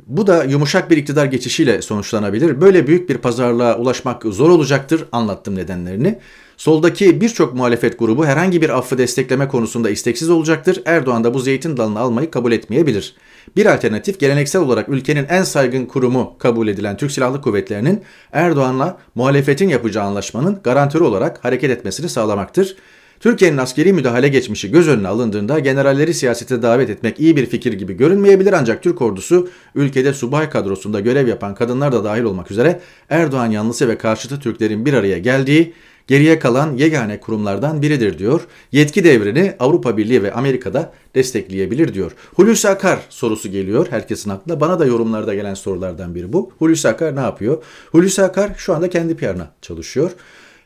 Bu 0.07 0.27
da 0.27 0.43
yumuşak 0.43 0.91
bir 0.91 0.97
iktidar 0.97 1.25
geçişiyle 1.25 1.81
sonuçlanabilir. 1.81 2.61
Böyle 2.61 2.87
büyük 2.87 3.09
bir 3.09 3.17
pazarlığa 3.17 3.77
ulaşmak 3.77 4.23
zor 4.23 4.49
olacaktır. 4.49 5.05
Anlattım 5.11 5.55
nedenlerini. 5.55 6.19
Soldaki 6.57 7.21
birçok 7.21 7.53
muhalefet 7.53 7.99
grubu 7.99 8.25
herhangi 8.25 8.61
bir 8.61 8.77
affı 8.77 8.97
destekleme 8.97 9.47
konusunda 9.47 9.89
isteksiz 9.89 10.29
olacaktır. 10.29 10.81
Erdoğan 10.85 11.23
da 11.23 11.33
bu 11.33 11.39
zeytin 11.39 11.77
dalını 11.77 11.99
almayı 11.99 12.31
kabul 12.31 12.51
etmeyebilir. 12.51 13.15
Bir 13.55 13.65
alternatif 13.65 14.19
geleneksel 14.19 14.61
olarak 14.61 14.89
ülkenin 14.89 15.25
en 15.29 15.43
saygın 15.43 15.85
kurumu 15.85 16.35
kabul 16.39 16.67
edilen 16.67 16.97
Türk 16.97 17.11
Silahlı 17.11 17.41
Kuvvetleri'nin 17.41 18.01
Erdoğan'la 18.31 18.97
muhalefetin 19.15 19.69
yapacağı 19.69 20.03
anlaşmanın 20.03 20.59
garantörü 20.63 21.03
olarak 21.03 21.45
hareket 21.45 21.71
etmesini 21.71 22.09
sağlamaktır. 22.09 22.75
Türkiye'nin 23.19 23.57
askeri 23.57 23.93
müdahale 23.93 24.27
geçmişi 24.27 24.71
göz 24.71 24.87
önüne 24.87 25.07
alındığında 25.07 25.59
generalleri 25.59 26.13
siyasete 26.13 26.61
davet 26.61 26.89
etmek 26.89 27.19
iyi 27.19 27.35
bir 27.35 27.45
fikir 27.45 27.73
gibi 27.73 27.93
görünmeyebilir 27.93 28.53
ancak 28.53 28.83
Türk 28.83 29.01
ordusu 29.01 29.49
ülkede 29.75 30.13
subay 30.13 30.49
kadrosunda 30.49 30.99
görev 30.99 31.27
yapan 31.27 31.55
kadınlar 31.55 31.91
da 31.91 32.03
dahil 32.03 32.23
olmak 32.23 32.51
üzere 32.51 32.79
Erdoğan 33.09 33.51
yanlısı 33.51 33.87
ve 33.87 33.97
karşıtı 33.97 34.39
Türklerin 34.39 34.85
bir 34.85 34.93
araya 34.93 35.17
geldiği 35.17 35.73
geriye 36.07 36.39
kalan 36.39 36.77
yegane 36.77 37.19
kurumlardan 37.19 37.81
biridir 37.81 38.19
diyor. 38.19 38.41
Yetki 38.71 39.03
devrini 39.03 39.55
Avrupa 39.59 39.97
Birliği 39.97 40.23
ve 40.23 40.33
Amerika'da 40.33 40.93
destekleyebilir 41.15 41.93
diyor. 41.93 42.11
Hulusi 42.35 42.69
Akar 42.69 42.99
sorusu 43.09 43.51
geliyor 43.51 43.87
herkesin 43.89 44.29
aklına. 44.29 44.59
Bana 44.59 44.79
da 44.79 44.85
yorumlarda 44.85 45.33
gelen 45.33 45.53
sorulardan 45.53 46.15
biri 46.15 46.33
bu. 46.33 46.51
Hulusi 46.59 46.89
Akar 46.89 47.15
ne 47.15 47.19
yapıyor? 47.19 47.63
Hulusi 47.91 48.23
Akar 48.23 48.51
şu 48.57 48.75
anda 48.75 48.89
kendi 48.89 49.17
PR'ına 49.17 49.51
çalışıyor. 49.61 50.11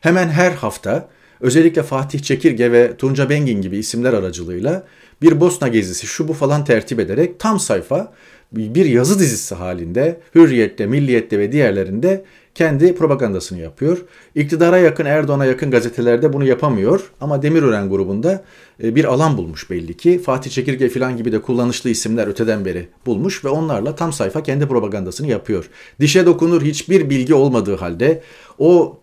Hemen 0.00 0.28
her 0.28 0.52
hafta 0.52 1.08
özellikle 1.40 1.82
Fatih 1.82 2.20
Çekirge 2.20 2.72
ve 2.72 2.96
Tunca 2.96 3.30
Bengin 3.30 3.62
gibi 3.62 3.78
isimler 3.78 4.12
aracılığıyla 4.12 4.86
bir 5.22 5.40
Bosna 5.40 5.68
gezisi 5.68 6.06
şu 6.06 6.28
bu 6.28 6.32
falan 6.32 6.64
tertip 6.64 7.00
ederek 7.00 7.38
tam 7.38 7.60
sayfa 7.60 8.12
bir 8.52 8.84
yazı 8.84 9.18
dizisi 9.18 9.54
halinde 9.54 10.20
Hürriyet'te, 10.34 10.86
Milliyet'te 10.86 11.38
ve 11.38 11.52
diğerlerinde 11.52 12.24
kendi 12.60 12.94
propagandasını 12.94 13.58
yapıyor. 13.58 13.98
İktidara 14.34 14.78
yakın, 14.78 15.04
Erdoğan'a 15.04 15.44
yakın 15.44 15.70
gazetelerde 15.70 16.32
bunu 16.32 16.44
yapamıyor 16.44 17.10
ama 17.20 17.42
Demirören 17.42 17.90
grubunda 17.90 18.44
e, 18.82 18.94
bir 18.94 19.04
alan 19.04 19.36
bulmuş 19.36 19.70
belli 19.70 19.96
ki. 19.96 20.18
Fatih 20.18 20.50
Çekirge 20.50 20.88
falan 20.88 21.16
gibi 21.16 21.32
de 21.32 21.42
kullanışlı 21.42 21.90
isimler 21.90 22.26
öteden 22.26 22.64
beri 22.64 22.88
bulmuş 23.06 23.44
ve 23.44 23.48
onlarla 23.48 23.94
tam 23.94 24.12
sayfa 24.12 24.42
kendi 24.42 24.68
propagandasını 24.68 25.26
yapıyor. 25.26 25.70
Dişe 26.00 26.26
dokunur 26.26 26.62
hiçbir 26.62 27.10
bilgi 27.10 27.34
olmadığı 27.34 27.76
halde 27.76 28.22
o 28.58 29.00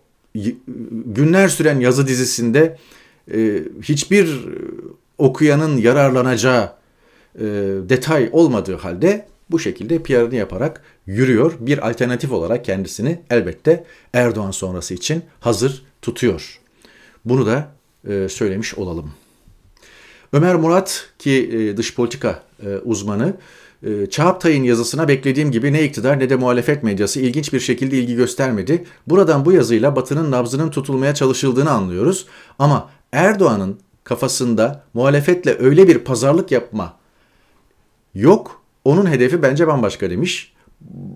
günler 1.06 1.48
süren 1.48 1.80
yazı 1.80 2.06
dizisinde 2.06 2.78
e, 3.34 3.62
hiçbir 3.82 4.48
okuyanın 5.18 5.76
yararlanacağı 5.76 6.72
e, 7.34 7.44
detay 7.88 8.28
olmadığı 8.32 8.76
halde 8.76 9.26
bu 9.50 9.58
şekilde 9.58 10.02
PR'ını 10.02 10.34
yaparak 10.34 10.82
yürüyor. 11.08 11.52
Bir 11.60 11.88
alternatif 11.88 12.32
olarak 12.32 12.64
kendisini 12.64 13.20
elbette 13.30 13.84
Erdoğan 14.12 14.50
sonrası 14.50 14.94
için 14.94 15.22
hazır 15.40 15.82
tutuyor. 16.02 16.60
Bunu 17.24 17.46
da 17.46 17.68
e, 18.08 18.28
söylemiş 18.28 18.74
olalım. 18.74 19.10
Ömer 20.32 20.56
Murat 20.56 21.10
ki 21.18 21.50
e, 21.52 21.76
dış 21.76 21.94
politika 21.94 22.42
e, 22.66 22.76
uzmanı 22.76 23.36
e, 23.82 24.06
Çağaptay'ın 24.06 24.62
yazısına 24.62 25.08
beklediğim 25.08 25.50
gibi 25.50 25.72
ne 25.72 25.82
iktidar 25.82 26.18
ne 26.18 26.30
de 26.30 26.36
muhalefet 26.36 26.82
medyası 26.82 27.20
ilginç 27.20 27.52
bir 27.52 27.60
şekilde 27.60 27.98
ilgi 27.98 28.14
göstermedi. 28.14 28.84
Buradan 29.06 29.44
bu 29.44 29.52
yazıyla 29.52 29.96
Batı'nın 29.96 30.30
nabzının 30.30 30.70
tutulmaya 30.70 31.14
çalışıldığını 31.14 31.70
anlıyoruz. 31.70 32.26
Ama 32.58 32.90
Erdoğan'ın 33.12 33.78
kafasında 34.04 34.84
muhalefetle 34.94 35.56
öyle 35.58 35.88
bir 35.88 35.98
pazarlık 35.98 36.50
yapma 36.50 36.96
yok. 38.14 38.62
Onun 38.84 39.10
hedefi 39.10 39.42
bence 39.42 39.66
bambaşka 39.66 40.10
demiş. 40.10 40.52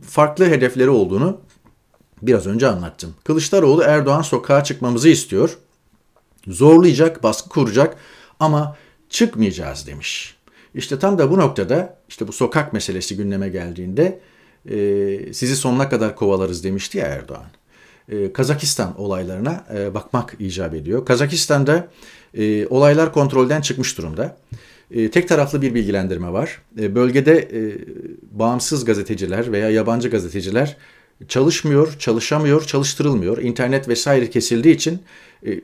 Farklı 0.09 0.45
hedefleri 0.47 0.90
olduğunu 0.90 1.40
biraz 2.23 2.47
önce 2.47 2.69
anlattım. 2.69 3.14
Kılıçdaroğlu 3.25 3.83
Erdoğan 3.83 4.23
sokağa 4.23 4.64
çıkmamızı 4.64 5.09
istiyor. 5.09 5.59
Zorlayacak, 6.47 7.23
baskı 7.23 7.49
kuracak 7.49 7.97
ama 8.40 8.76
çıkmayacağız 9.11 9.87
demiş. 9.87 10.37
İşte 10.75 10.99
tam 10.99 11.19
da 11.19 11.31
bu 11.31 11.38
noktada 11.38 11.99
işte 12.09 12.28
bu 12.28 12.33
sokak 12.33 12.73
meselesi 12.73 13.16
gündeme 13.16 13.49
geldiğinde 13.49 14.21
e, 14.71 15.33
sizi 15.33 15.57
sonuna 15.57 15.88
kadar 15.88 16.16
kovalarız 16.16 16.64
demişti 16.64 16.99
ya 16.99 17.07
Erdoğan. 17.07 17.47
E, 18.09 18.33
Kazakistan 18.33 19.00
olaylarına 19.00 19.64
e, 19.75 19.95
bakmak 19.95 20.37
icap 20.38 20.75
ediyor. 20.75 21.04
Kazakistan'da 21.04 21.88
e, 22.35 22.66
olaylar 22.66 23.12
kontrolden 23.12 23.61
çıkmış 23.61 23.99
durumda. 23.99 24.37
E, 24.92 25.11
tek 25.11 25.28
taraflı 25.28 25.62
bir 25.62 25.75
bilgilendirme 25.75 26.32
var. 26.32 26.62
E, 26.80 26.94
bölgede 26.94 27.38
e, 27.38 27.61
bağımsız 28.30 28.84
gazeteciler 28.84 29.52
veya 29.52 29.70
yabancı 29.70 30.11
gazeteciler 30.11 30.76
çalışmıyor, 31.28 31.96
çalışamıyor, 31.99 32.64
çalıştırılmıyor. 32.64 33.38
İnternet 33.38 33.88
vesaire 33.88 34.30
kesildiği 34.30 34.75
için 34.75 35.00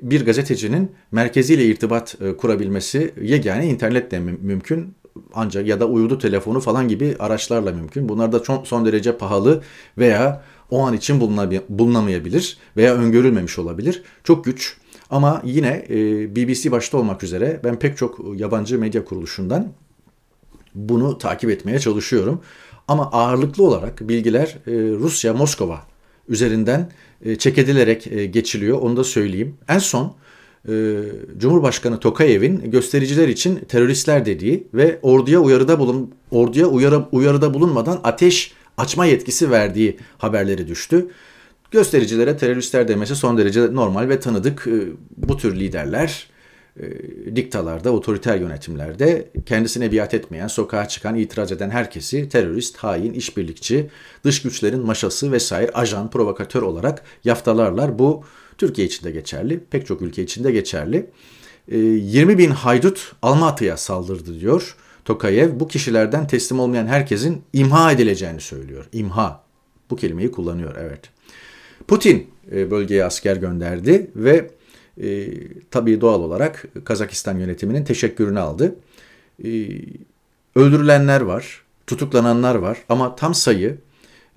bir 0.03 0.25
gazetecinin 0.25 0.93
merkeziyle 1.13 1.65
irtibat 1.65 2.17
kurabilmesi 2.39 3.15
yegane 3.23 3.67
internetle 3.67 4.19
mümkün 4.21 4.95
ancak 5.35 5.67
ya 5.67 5.81
da 5.81 5.87
uydu 5.87 6.19
telefonu 6.19 6.61
falan 6.61 6.89
gibi 6.89 7.17
araçlarla 7.19 7.73
mümkün. 7.73 8.09
Bunlar 8.09 8.33
da 8.33 8.43
çok 8.43 8.67
son 8.67 8.87
derece 8.87 9.17
pahalı 9.17 9.63
veya 9.99 10.43
o 10.71 10.87
an 10.87 10.95
için 10.95 11.21
bulunamayabilir 11.69 12.59
veya 12.77 12.95
öngörülmemiş 12.95 13.59
olabilir. 13.59 14.03
Çok 14.25 14.45
güç. 14.45 14.77
Ama 15.11 15.43
yine 15.45 15.87
e, 15.91 15.97
BBC 16.37 16.73
başta 16.73 16.99
olmak 16.99 17.23
üzere 17.23 17.61
ben 17.65 17.79
pek 17.79 17.97
çok 17.97 18.21
yabancı 18.37 18.79
medya 18.79 19.05
kuruluşundan 19.05 19.73
bunu 20.75 21.19
takip 21.19 21.51
etmeye 21.51 21.79
çalışıyorum. 21.79 22.41
Ama 22.89 23.11
ağırlıklı 23.13 23.65
olarak 23.65 24.09
bilgiler 24.09 24.47
e, 24.67 24.73
Rusya, 24.73 25.35
Moskova 25.35 25.83
üzerinden 26.29 26.91
e, 27.25 27.37
çekedilerek 27.37 28.33
geçiliyor. 28.33 28.79
Onu 28.79 28.97
da 28.97 29.05
söyleyeyim. 29.05 29.55
En 29.69 29.79
son 29.79 30.15
Cumhurbaşkanı 31.39 32.01
Tokayev'in 32.01 32.71
göstericiler 32.71 33.29
için 33.29 33.57
teröristler 33.57 34.27
dediği 34.27 34.67
ve 34.75 34.99
orduya 35.03 35.41
uyarıda 35.41 35.79
bulun 35.79 36.15
orduya 36.31 36.67
uyarı, 36.67 37.05
uyarıda 37.13 37.55
bulunmadan 37.55 38.01
ateş 38.05 38.53
açma 38.77 39.07
yetkisi 39.07 39.51
verdiği 39.51 39.99
haberleri 40.19 40.69
düştü. 40.69 41.09
Göstericilere 41.71 42.37
teröristler 42.37 42.89
demesi 42.89 43.17
son 43.17 43.39
derece 43.39 43.75
normal 43.75 44.09
ve 44.09 44.21
tanıdık. 44.21 44.67
E, 44.67 44.87
bu 45.17 45.37
tür 45.37 45.61
liderler 45.61 46.29
e, 46.81 46.87
diktalarda, 47.37 47.93
otoriter 47.93 48.37
yönetimlerde 48.37 49.29
kendisine 49.47 49.93
biat 49.93 50.15
etmeyen, 50.15 50.47
sokağa 50.47 50.89
çıkan, 50.89 51.17
itiraz 51.17 51.53
eden 51.53 51.71
herkesi 51.71 52.29
terörist, 52.29 52.77
hain, 52.77 53.13
işbirlikçi, 53.13 53.91
dış 54.25 54.43
güçlerin 54.43 54.87
maşası 54.87 55.33
vesaire 55.33 55.71
ajan, 55.75 56.11
provokatör 56.11 56.63
olarak 56.63 57.03
yaftalarlar. 57.25 57.99
Bu 57.99 58.25
Türkiye 58.59 58.87
için 58.87 59.05
de 59.05 59.11
geçerli, 59.11 59.61
pek 59.71 59.87
çok 59.87 60.03
ülke 60.03 60.23
için 60.23 60.45
de 60.45 60.53
geçerli. 60.53 61.11
20 61.69 62.33
e, 62.33 62.39
bin 62.39 62.51
haydut 62.51 63.13
Almatı'ya 63.23 63.77
saldırdı 63.77 64.41
diyor 64.41 64.77
Tokayev. 65.05 65.61
Bu 65.61 65.69
kişilerden 65.69 66.27
teslim 66.27 66.61
olmayan 66.61 66.87
herkesin 66.87 67.43
imha 67.53 67.93
edileceğini 67.93 68.41
söylüyor. 68.41 68.89
İmha. 68.93 69.45
Bu 69.91 69.97
kelimeyi 69.97 70.31
kullanıyor 70.31 70.75
evet. 70.79 71.11
Putin 71.89 72.31
e, 72.53 72.71
bölgeye 72.71 73.05
asker 73.05 73.37
gönderdi 73.37 74.11
ve 74.17 74.51
e, 75.03 75.29
tabii 75.71 76.01
doğal 76.01 76.23
olarak 76.23 76.65
Kazakistan 76.85 77.39
yönetiminin 77.39 77.85
teşekkürünü 77.85 78.39
aldı. 78.41 78.77
E, 79.45 79.49
öldürülenler 80.55 81.21
var, 81.21 81.63
tutuklananlar 81.87 82.55
var 82.55 82.79
ama 82.89 83.17
tam 83.17 83.35
sayı 83.35 83.79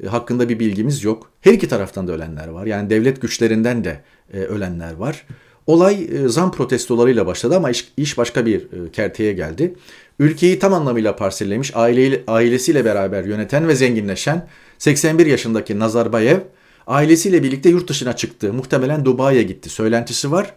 e, 0.03 0.07
hakkında 0.07 0.49
bir 0.49 0.59
bilgimiz 0.59 1.03
yok. 1.03 1.31
Her 1.41 1.53
iki 1.53 1.67
taraftan 1.67 2.07
da 2.07 2.11
ölenler 2.11 2.47
var. 2.47 2.65
Yani 2.65 2.89
devlet 2.89 3.21
güçlerinden 3.21 3.83
de 3.83 4.01
e, 4.33 4.39
ölenler 4.39 4.93
var. 4.93 5.25
Olay 5.67 6.07
e, 6.11 6.27
zam 6.27 6.51
protestolarıyla 6.51 7.25
başladı 7.25 7.55
ama 7.55 7.69
iş, 7.69 7.91
iş 7.97 8.17
başka 8.17 8.45
bir 8.45 8.61
e, 8.61 8.91
kerteye 8.91 9.33
geldi. 9.33 9.75
Ülkeyi 10.19 10.59
tam 10.59 10.73
anlamıyla 10.73 11.15
parsellemiş, 11.15 11.75
aileyle, 11.75 12.23
ailesiyle 12.27 12.85
beraber 12.85 13.23
yöneten 13.23 13.67
ve 13.67 13.75
zenginleşen 13.75 14.47
81 14.77 15.25
yaşındaki 15.25 15.79
Nazarbayev 15.79 16.39
ailesiyle 16.87 17.43
birlikte 17.43 17.69
yurt 17.69 17.89
dışına 17.89 18.15
çıktı. 18.15 18.53
Muhtemelen 18.53 19.05
Dubai'ye 19.05 19.43
gitti. 19.43 19.69
Söylentisi 19.69 20.31
var. 20.31 20.53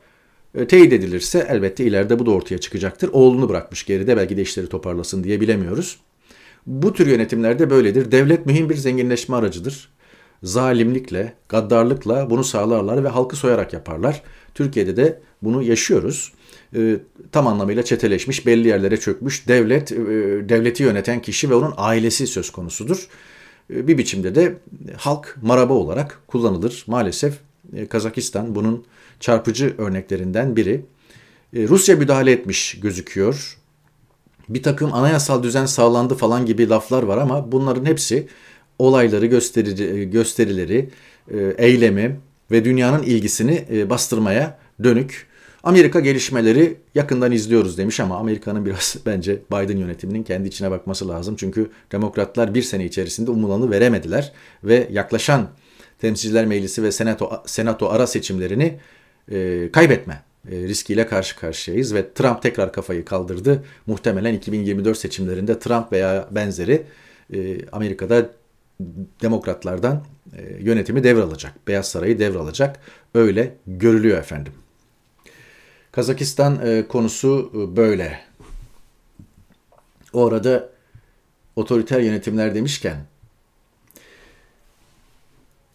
E, 0.54 0.66
teyit 0.66 0.92
edilirse 0.92 1.46
elbette 1.50 1.84
ileride 1.84 2.18
bu 2.18 2.26
da 2.26 2.30
ortaya 2.30 2.58
çıkacaktır. 2.58 3.10
Oğlunu 3.12 3.48
bırakmış 3.48 3.86
geride 3.86 4.16
belki 4.16 4.36
de 4.36 4.42
işleri 4.42 4.66
toparlasın 4.66 5.24
diye 5.24 5.40
bilemiyoruz. 5.40 5.98
Bu 6.66 6.92
tür 6.92 7.06
yönetimlerde 7.06 7.70
böyledir. 7.70 8.12
Devlet 8.12 8.46
mühim 8.46 8.70
bir 8.70 8.76
zenginleşme 8.76 9.36
aracıdır. 9.36 9.88
Zalimlikle, 10.42 11.34
gaddarlıkla 11.48 12.30
bunu 12.30 12.44
sağlarlar 12.44 13.04
ve 13.04 13.08
halkı 13.08 13.36
soyarak 13.36 13.72
yaparlar. 13.72 14.22
Türkiye'de 14.54 14.96
de 14.96 15.20
bunu 15.42 15.62
yaşıyoruz. 15.62 16.32
E, 16.76 16.96
tam 17.32 17.46
anlamıyla 17.46 17.82
çeteleşmiş, 17.82 18.46
belli 18.46 18.68
yerlere 18.68 18.96
çökmüş 18.96 19.48
devlet, 19.48 19.92
e, 19.92 19.96
devleti 20.48 20.82
yöneten 20.82 21.22
kişi 21.22 21.50
ve 21.50 21.54
onun 21.54 21.74
ailesi 21.76 22.26
söz 22.26 22.50
konusudur. 22.50 23.08
E, 23.70 23.88
bir 23.88 23.98
biçimde 23.98 24.34
de 24.34 24.56
halk 24.96 25.36
maraba 25.42 25.72
olarak 25.72 26.20
kullanılır. 26.26 26.84
Maalesef 26.86 27.38
e, 27.76 27.86
Kazakistan 27.86 28.54
bunun 28.54 28.84
çarpıcı 29.20 29.74
örneklerinden 29.78 30.56
biri. 30.56 30.84
E, 31.56 31.68
Rusya 31.68 31.96
müdahale 31.96 32.32
etmiş 32.32 32.80
gözüküyor. 32.80 33.58
Bir 34.48 34.62
takım 34.62 34.94
anayasal 34.94 35.42
düzen 35.42 35.66
sağlandı 35.66 36.14
falan 36.14 36.46
gibi 36.46 36.68
laflar 36.68 37.02
var 37.02 37.18
ama 37.18 37.52
bunların 37.52 37.84
hepsi 37.84 38.28
olayları, 38.78 39.26
gösteri, 39.26 40.10
gösterileri, 40.10 40.90
eylemi 41.58 42.20
ve 42.50 42.64
dünyanın 42.64 43.02
ilgisini 43.02 43.86
bastırmaya 43.90 44.58
dönük. 44.84 45.26
Amerika 45.64 46.00
gelişmeleri 46.00 46.76
yakından 46.94 47.32
izliyoruz 47.32 47.78
demiş 47.78 48.00
ama 48.00 48.16
Amerika'nın 48.16 48.66
biraz 48.66 48.96
bence 49.06 49.38
Biden 49.52 49.76
yönetiminin 49.76 50.22
kendi 50.22 50.48
içine 50.48 50.70
bakması 50.70 51.08
lazım. 51.08 51.36
Çünkü 51.38 51.70
demokratlar 51.92 52.54
bir 52.54 52.62
sene 52.62 52.84
içerisinde 52.84 53.30
umulanı 53.30 53.70
veremediler 53.70 54.32
ve 54.64 54.88
yaklaşan 54.90 55.48
Temsilciler 55.98 56.46
Meclisi 56.46 56.82
ve 56.82 56.92
Senato, 56.92 57.42
Senato 57.46 57.88
ara 57.88 58.06
seçimlerini 58.06 58.78
e, 59.30 59.70
kaybetme 59.72 60.22
e, 60.50 60.56
riskiyle 60.56 61.06
karşı 61.06 61.36
karşıyayız 61.36 61.94
ve 61.94 62.12
Trump 62.14 62.42
tekrar 62.42 62.72
kafayı 62.72 63.04
kaldırdı. 63.04 63.64
Muhtemelen 63.86 64.34
2024 64.34 64.98
seçimlerinde 64.98 65.58
Trump 65.58 65.92
veya 65.92 66.28
benzeri 66.30 66.82
e, 67.34 67.68
Amerika'da 67.72 68.30
demokratlardan 69.22 70.04
e, 70.36 70.56
yönetimi 70.60 71.04
devralacak. 71.04 71.68
Beyaz 71.68 71.88
Sarayı 71.88 72.18
devralacak. 72.18 72.80
Öyle 73.14 73.56
görülüyor 73.66 74.18
efendim. 74.18 74.52
Kazakistan 75.94 76.60
e, 76.66 76.88
konusu 76.88 77.52
e, 77.54 77.76
böyle. 77.76 78.20
Orada 80.12 80.68
otoriter 81.56 82.00
yönetimler 82.00 82.54
demişken 82.54 82.96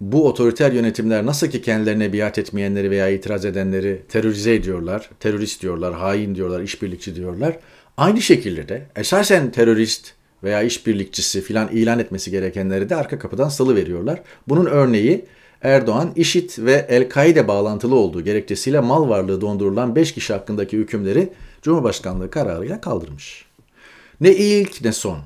bu 0.01 0.27
otoriter 0.27 0.71
yönetimler 0.71 1.25
nasıl 1.25 1.47
ki 1.47 1.61
kendilerine 1.61 2.13
biat 2.13 2.37
etmeyenleri 2.37 2.91
veya 2.91 3.09
itiraz 3.09 3.45
edenleri 3.45 4.01
terörize 4.09 4.55
ediyorlar, 4.55 5.09
terörist 5.19 5.61
diyorlar, 5.61 5.93
hain 5.93 6.35
diyorlar, 6.35 6.61
işbirlikçi 6.61 7.15
diyorlar. 7.15 7.59
Aynı 7.97 8.21
şekilde 8.21 8.69
de 8.69 8.85
esasen 8.95 9.51
terörist 9.51 10.13
veya 10.43 10.61
işbirlikçisi 10.61 11.41
filan 11.41 11.67
ilan 11.67 11.99
etmesi 11.99 12.31
gerekenleri 12.31 12.89
de 12.89 12.95
arka 12.95 13.19
kapıdan 13.19 13.49
salı 13.49 13.75
veriyorlar. 13.75 14.21
Bunun 14.47 14.65
örneği 14.65 15.25
Erdoğan, 15.61 16.11
IŞİD 16.15 16.49
ve 16.57 16.85
El-Kaide 16.89 17.47
bağlantılı 17.47 17.95
olduğu 17.95 18.21
gerekçesiyle 18.21 18.79
mal 18.79 19.09
varlığı 19.09 19.41
dondurulan 19.41 19.95
5 19.95 20.13
kişi 20.13 20.33
hakkındaki 20.33 20.77
hükümleri 20.77 21.33
Cumhurbaşkanlığı 21.61 22.29
kararıyla 22.29 22.81
kaldırmış. 22.81 23.45
Ne 24.21 24.35
ilk 24.35 24.81
ne 24.81 24.91
son. 24.91 25.19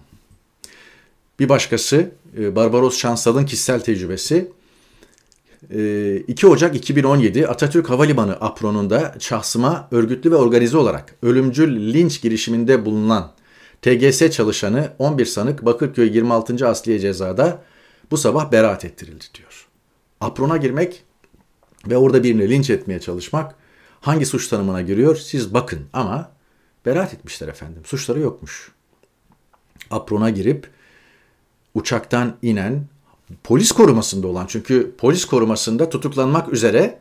Bir 1.40 1.50
başkası 1.50 2.12
e, 2.38 2.56
Barbaros 2.56 2.98
Şansal'ın 2.98 3.46
kişisel 3.46 3.80
tecrübesi 3.80 4.52
2 6.28 6.46
e, 6.46 6.50
Ocak 6.50 6.76
2017 6.76 7.48
Atatürk 7.48 7.90
Havalimanı 7.90 8.34
apronunda 8.34 9.16
şahsıma 9.20 9.88
örgütlü 9.92 10.32
ve 10.32 10.36
organize 10.36 10.78
olarak 10.78 11.16
ölümcül 11.24 11.94
linç 11.94 12.22
girişiminde 12.22 12.86
bulunan 12.86 13.32
TGS 13.82 14.30
çalışanı 14.32 14.92
11 15.00 15.26
sanık 15.26 15.66
Bakırköy 15.66 16.14
26. 16.14 16.68
Asliye 16.68 17.00
Ceza'da 17.00 17.64
bu 18.12 18.18
sabah 18.18 18.52
beraat 18.52 18.86
ettirildi 18.86 19.26
diyor 19.34 19.73
aprona 20.24 20.58
girmek 20.58 21.04
ve 21.88 21.98
orada 21.98 22.24
birini 22.24 22.50
linç 22.50 22.70
etmeye 22.70 23.00
çalışmak 23.00 23.56
hangi 24.02 24.26
suç 24.26 24.48
tanımına 24.48 24.82
giriyor 24.82 25.16
siz 25.16 25.54
bakın 25.54 25.80
ama 25.94 26.32
beraat 26.86 27.14
etmişler 27.14 27.48
efendim. 27.48 27.82
Suçları 27.86 28.20
yokmuş. 28.20 28.72
Aprona 29.92 30.30
girip 30.30 30.70
uçaktan 31.74 32.38
inen 32.42 32.86
polis 33.44 33.72
korumasında 33.72 34.28
olan 34.28 34.46
çünkü 34.48 34.96
polis 34.98 35.26
korumasında 35.26 35.90
tutuklanmak 35.90 36.54
üzere 36.54 37.00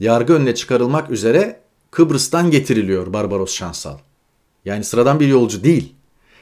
yargı 0.00 0.32
önüne 0.32 0.54
çıkarılmak 0.54 1.10
üzere 1.10 1.60
Kıbrıs'tan 1.90 2.50
getiriliyor 2.50 3.12
Barbaros 3.12 3.54
Şansal. 3.54 3.98
Yani 4.64 4.84
sıradan 4.84 5.20
bir 5.20 5.28
yolcu 5.28 5.64
değil. 5.64 5.94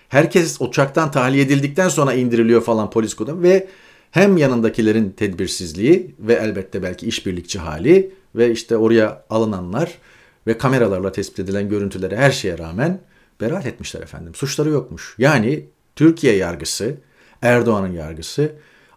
Herkes 0.09 0.61
uçaktan 0.61 1.11
tahliye 1.11 1.45
edildikten 1.45 1.89
sonra 1.89 2.15
indiriliyor 2.15 2.63
falan 2.63 2.91
polis 2.91 3.15
koruması 3.15 3.43
ve 3.43 3.69
hem 4.15 4.37
yanındakilerin 4.37 5.11
tedbirsizliği 5.11 6.15
ve 6.19 6.35
elbette 6.35 6.83
belki 6.83 7.07
işbirlikçi 7.07 7.59
hali 7.59 8.11
ve 8.35 8.51
işte 8.51 8.77
oraya 8.77 9.25
alınanlar 9.31 9.99
ve 10.47 10.59
kameralarla 10.59 11.13
tespit 11.13 11.39
edilen 11.39 11.69
görüntülere 11.69 12.17
her 12.17 12.31
şeye 12.31 12.59
rağmen 12.59 13.01
beraat 13.41 13.67
etmişler 13.67 14.03
efendim. 14.03 14.35
Suçları 14.35 14.69
yokmuş. 14.71 15.15
Yani 15.19 15.65
Türkiye 15.97 16.37
yargısı, 16.37 16.95
Erdoğan'ın 17.43 17.93
yargısı 17.93 18.53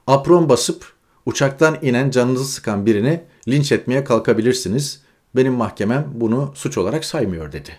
apron 0.07 0.49
basıp 0.49 0.93
uçaktan 1.25 1.77
inen 1.81 2.09
canınızı 2.09 2.45
sıkan 2.45 2.85
birini 2.85 3.21
linç 3.47 3.71
etmeye 3.71 4.03
kalkabilirsiniz. 4.03 5.01
Benim 5.35 5.53
mahkemem 5.53 6.07
bunu 6.13 6.51
suç 6.55 6.77
olarak 6.77 7.05
saymıyor 7.05 7.51
dedi. 7.51 7.71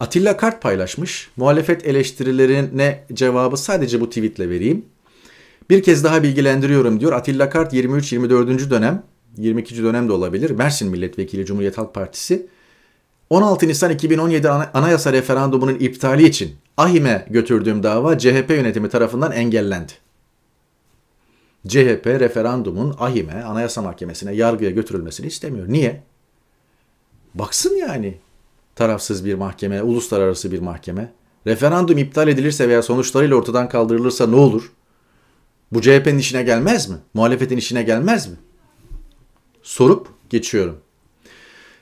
Atilla 0.00 0.36
Kart 0.36 0.62
paylaşmış. 0.62 1.30
Muhalefet 1.36 1.86
eleştirilerine 1.86 3.04
cevabı 3.12 3.56
sadece 3.56 4.00
bu 4.00 4.08
tweetle 4.08 4.50
vereyim. 4.50 4.84
Bir 5.70 5.82
kez 5.82 6.04
daha 6.04 6.22
bilgilendiriyorum 6.22 7.00
diyor. 7.00 7.12
Atilla 7.12 7.50
Kart 7.50 7.74
23-24. 7.74 8.70
dönem, 8.70 9.02
22. 9.36 9.82
dönem 9.82 10.08
de 10.08 10.12
olabilir. 10.12 10.50
Mersin 10.50 10.90
Milletvekili 10.90 11.46
Cumhuriyet 11.46 11.78
Halk 11.78 11.94
Partisi. 11.94 12.46
16 13.30 13.68
Nisan 13.68 13.90
2017 13.90 14.50
anayasa 14.50 15.12
referandumunun 15.12 15.74
iptali 15.74 16.26
için 16.26 16.54
AHİM'e 16.76 17.26
götürdüğüm 17.30 17.82
dava 17.82 18.18
CHP 18.18 18.50
yönetimi 18.50 18.88
tarafından 18.88 19.32
engellendi. 19.32 19.92
CHP 21.68 22.06
referandumun 22.06 22.94
AHİM'e, 22.98 23.42
Anayasa 23.42 23.82
Mahkemesi'ne, 23.82 24.34
yargıya 24.34 24.70
götürülmesini 24.70 25.26
istemiyor. 25.26 25.68
Niye? 25.68 26.02
Baksın 27.34 27.76
yani 27.76 28.18
tarafsız 28.74 29.24
bir 29.24 29.34
mahkeme, 29.34 29.82
uluslararası 29.82 30.52
bir 30.52 30.58
mahkeme. 30.60 31.12
Referandum 31.46 31.98
iptal 31.98 32.28
edilirse 32.28 32.68
veya 32.68 32.82
sonuçlarıyla 32.82 33.36
ortadan 33.36 33.68
kaldırılırsa 33.68 34.26
ne 34.26 34.36
olur? 34.36 34.72
Bu 35.76 35.80
CHP'nin 35.80 36.18
işine 36.18 36.42
gelmez 36.42 36.88
mi? 36.88 36.96
Muhalefetin 37.14 37.56
işine 37.56 37.82
gelmez 37.82 38.26
mi? 38.28 38.36
Sorup 39.62 40.08
geçiyorum. 40.30 40.76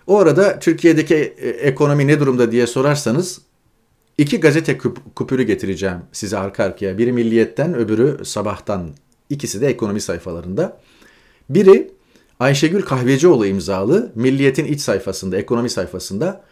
O 0.06 0.18
arada 0.18 0.58
Türkiye'deki 0.58 1.14
e, 1.14 1.48
ekonomi 1.48 2.06
ne 2.06 2.20
durumda 2.20 2.52
diye 2.52 2.66
sorarsanız 2.66 3.40
iki 4.18 4.40
gazete 4.40 4.78
kupürü 5.14 5.42
getireceğim 5.42 5.98
size 6.12 6.38
arka 6.38 6.64
arkaya. 6.64 6.98
Biri 6.98 7.12
Milliyet'ten 7.12 7.74
öbürü 7.74 8.24
Sabah'tan. 8.24 8.90
İkisi 9.30 9.60
de 9.60 9.66
ekonomi 9.66 10.00
sayfalarında. 10.00 10.80
Biri 11.50 11.90
Ayşegül 12.40 12.82
Kahvecioğlu 12.82 13.46
imzalı 13.46 14.12
Milliyet'in 14.14 14.64
iç 14.64 14.80
sayfasında, 14.80 15.36
ekonomi 15.36 15.70
sayfasında 15.70 16.44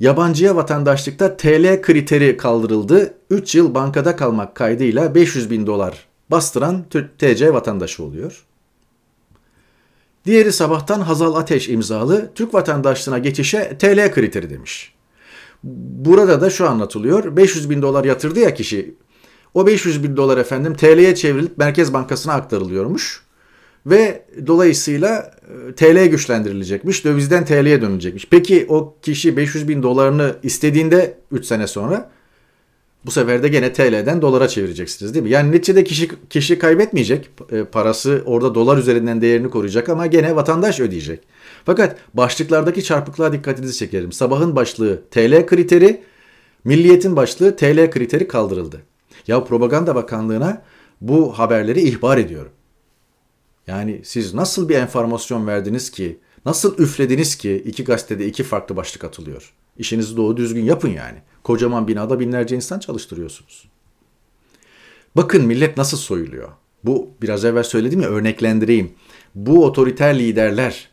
yabancıya 0.00 0.56
vatandaşlıkta 0.56 1.36
TL 1.36 1.82
kriteri 1.82 2.36
kaldırıldı. 2.36 3.14
3 3.30 3.54
yıl 3.54 3.74
bankada 3.74 4.16
kalmak 4.16 4.54
kaydıyla 4.54 5.14
500 5.14 5.50
bin 5.50 5.66
dolar 5.66 6.09
bastıran 6.30 6.84
TC 7.18 7.52
vatandaşı 7.54 8.04
oluyor. 8.04 8.44
Diğeri 10.24 10.52
sabahtan 10.52 11.00
Hazal 11.00 11.34
Ateş 11.34 11.68
imzalı 11.68 12.30
Türk 12.34 12.54
vatandaşlığına 12.54 13.18
geçişe 13.18 13.76
TL 13.78 14.12
kriteri 14.12 14.50
demiş. 14.50 14.94
Burada 15.64 16.40
da 16.40 16.50
şu 16.50 16.68
anlatılıyor. 16.68 17.36
500 17.36 17.70
bin 17.70 17.82
dolar 17.82 18.04
yatırdı 18.04 18.40
ya 18.40 18.54
kişi. 18.54 18.94
O 19.54 19.66
500 19.66 20.02
bin 20.02 20.16
dolar 20.16 20.38
efendim 20.38 20.74
TL'ye 20.74 21.14
çevrilip 21.14 21.58
Merkez 21.58 21.92
Bankası'na 21.92 22.32
aktarılıyormuş. 22.32 23.22
Ve 23.86 24.24
dolayısıyla 24.46 25.34
e, 25.68 25.74
TL 25.74 26.06
güçlendirilecekmiş. 26.06 27.04
Dövizden 27.04 27.44
TL'ye 27.44 27.82
dönülecekmiş. 27.82 28.26
Peki 28.30 28.66
o 28.68 28.96
kişi 29.02 29.36
500 29.36 29.68
bin 29.68 29.82
dolarını 29.82 30.36
istediğinde 30.42 31.18
3 31.32 31.44
sene 31.46 31.66
sonra 31.66 32.10
bu 33.06 33.10
sefer 33.10 33.42
de 33.42 33.48
gene 33.48 33.72
TL'den 33.72 34.22
dolara 34.22 34.48
çevireceksiniz 34.48 35.14
değil 35.14 35.22
mi? 35.22 35.30
Yani 35.30 35.52
neticede 35.52 35.84
kişi, 35.84 36.10
kişi 36.30 36.58
kaybetmeyecek. 36.58 37.30
E, 37.52 37.64
parası 37.64 38.22
orada 38.26 38.54
dolar 38.54 38.78
üzerinden 38.78 39.20
değerini 39.20 39.50
koruyacak 39.50 39.88
ama 39.88 40.06
gene 40.06 40.36
vatandaş 40.36 40.80
ödeyecek. 40.80 41.20
Fakat 41.64 41.96
başlıklardaki 42.14 42.84
çarpıklığa 42.84 43.32
dikkatinizi 43.32 43.78
çekerim. 43.78 44.12
Sabahın 44.12 44.56
başlığı 44.56 45.02
TL 45.10 45.46
kriteri, 45.46 46.02
milliyetin 46.64 47.16
başlığı 47.16 47.56
TL 47.56 47.90
kriteri 47.90 48.28
kaldırıldı. 48.28 48.82
Ya 49.26 49.44
Propaganda 49.44 49.94
Bakanlığı'na 49.94 50.62
bu 51.00 51.38
haberleri 51.38 51.80
ihbar 51.80 52.18
ediyorum. 52.18 52.52
Yani 53.66 54.00
siz 54.04 54.34
nasıl 54.34 54.68
bir 54.68 54.74
enformasyon 54.74 55.46
verdiniz 55.46 55.90
ki, 55.90 56.18
nasıl 56.46 56.78
üflediniz 56.78 57.36
ki 57.36 57.62
iki 57.66 57.84
gazetede 57.84 58.26
iki 58.26 58.42
farklı 58.42 58.76
başlık 58.76 59.04
atılıyor? 59.04 59.52
İşinizi 59.80 60.16
doğru 60.16 60.36
düzgün 60.36 60.64
yapın 60.64 60.88
yani. 60.88 61.18
Kocaman 61.42 61.88
binada 61.88 62.20
binlerce 62.20 62.56
insan 62.56 62.78
çalıştırıyorsunuz. 62.78 63.68
Bakın 65.16 65.46
millet 65.46 65.76
nasıl 65.76 65.96
soyuluyor. 65.96 66.48
Bu 66.84 67.10
biraz 67.22 67.44
evvel 67.44 67.62
söyledim 67.62 68.00
ya 68.00 68.08
örneklendireyim. 68.08 68.92
Bu 69.34 69.64
otoriter 69.64 70.18
liderler 70.18 70.90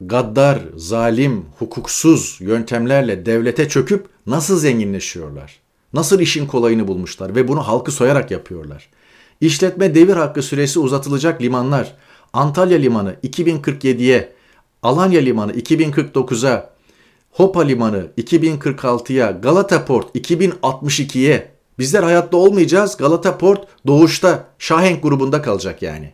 gaddar, 0.00 0.60
zalim, 0.76 1.44
hukuksuz 1.58 2.38
yöntemlerle 2.40 3.26
devlete 3.26 3.68
çöküp 3.68 4.06
nasıl 4.26 4.58
zenginleşiyorlar? 4.58 5.60
Nasıl 5.92 6.20
işin 6.20 6.46
kolayını 6.46 6.88
bulmuşlar 6.88 7.34
ve 7.34 7.48
bunu 7.48 7.68
halkı 7.68 7.92
soyarak 7.92 8.30
yapıyorlar? 8.30 8.88
İşletme 9.40 9.94
devir 9.94 10.16
hakkı 10.16 10.42
süresi 10.42 10.78
uzatılacak 10.78 11.42
limanlar 11.42 11.94
Antalya 12.32 12.78
Limanı 12.78 13.16
2047'ye, 13.24 14.32
Alanya 14.82 15.20
Limanı 15.20 15.52
2049'a, 15.52 16.77
Hopa 17.30 17.60
Limanı 17.60 18.06
2046'ya, 18.18 19.30
Galata 19.30 19.84
Port 19.84 20.16
2062'ye. 20.16 21.50
Bizler 21.78 22.02
hayatta 22.02 22.36
olmayacağız. 22.36 22.96
Galata 22.96 23.38
Port 23.38 23.68
doğuşta 23.86 24.44
Şahenk 24.58 25.02
grubunda 25.02 25.42
kalacak 25.42 25.82
yani. 25.82 26.12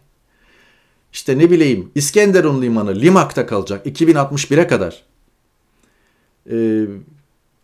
İşte 1.12 1.38
ne 1.38 1.50
bileyim 1.50 1.90
İskenderun 1.94 2.62
Limanı 2.62 2.94
Limak'ta 2.94 3.46
kalacak 3.46 3.86
2061'e 3.86 4.66
kadar. 4.66 5.02
Ee, 6.50 6.84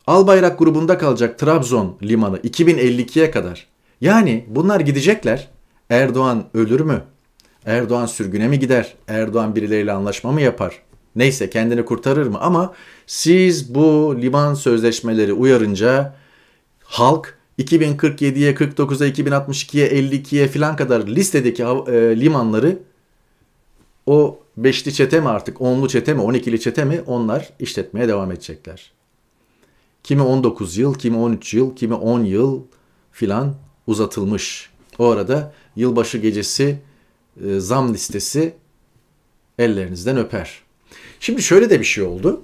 Albayrak 0.07 0.59
grubunda 0.59 0.99
kalacak 0.99 1.39
Trabzon 1.39 1.97
Limanı 2.03 2.37
2052'ye 2.37 3.31
kadar. 3.31 3.67
Yani 4.01 4.45
bunlar 4.49 4.81
gidecekler. 4.81 5.49
Erdoğan 5.91 6.45
ölür 6.55 6.81
mü? 6.81 7.03
Erdoğan 7.67 8.07
sürgüne 8.07 8.49
mi 8.49 8.59
gider? 8.59 8.95
Erdoğan 9.09 9.57
birileriyle 9.57 9.93
anlaşma 9.93 10.33
mı 10.33 10.41
yapar? 10.41 10.83
Neyse 11.17 11.51
kendini 11.51 11.85
kurtarır 11.85 12.27
mı? 12.27 12.39
Ama 12.41 12.75
siz 13.07 13.75
bu 13.75 14.17
liman 14.23 14.55
sözleşmeleri 14.55 15.33
uyarınca 15.33 16.15
halk 16.85 17.39
2047'ye, 17.59 18.55
49'a, 18.55 19.09
2062'ye, 19.09 19.89
52'ye 19.89 20.49
filan 20.49 20.77
kadar 20.77 21.07
listedeki 21.07 21.63
e, 21.63 22.21
limanları 22.21 22.79
o 24.07 24.39
beşli 24.57 24.95
çete 24.95 25.21
mi 25.21 25.29
artık, 25.29 25.61
onlu 25.61 25.89
çete 25.89 26.15
mi, 26.15 26.21
12'li 26.21 26.61
çete 26.61 26.85
mi 26.85 27.01
onlar 27.07 27.51
işletmeye 27.59 28.09
devam 28.09 28.33
edecekler. 28.33 28.93
Kimi 30.05 30.23
19 30.23 30.77
yıl, 30.77 30.95
kimi 30.95 31.17
13 31.17 31.55
yıl, 31.55 31.77
kimi 31.77 31.95
10 31.95 32.25
yıl 32.25 32.63
filan 33.13 33.55
uzatılmış. 33.87 34.71
O 34.99 35.07
arada 35.07 35.53
yılbaşı 35.77 36.19
gecesi 36.19 36.79
e, 37.47 37.61
zam 37.61 37.95
listesi 37.95 38.55
ellerinizden 39.59 40.17
öper. 40.17 40.63
Şimdi 41.21 41.43
şöyle 41.43 41.71
de 41.71 41.81
bir 41.81 41.85
şey 41.85 42.05
oldu. 42.05 42.43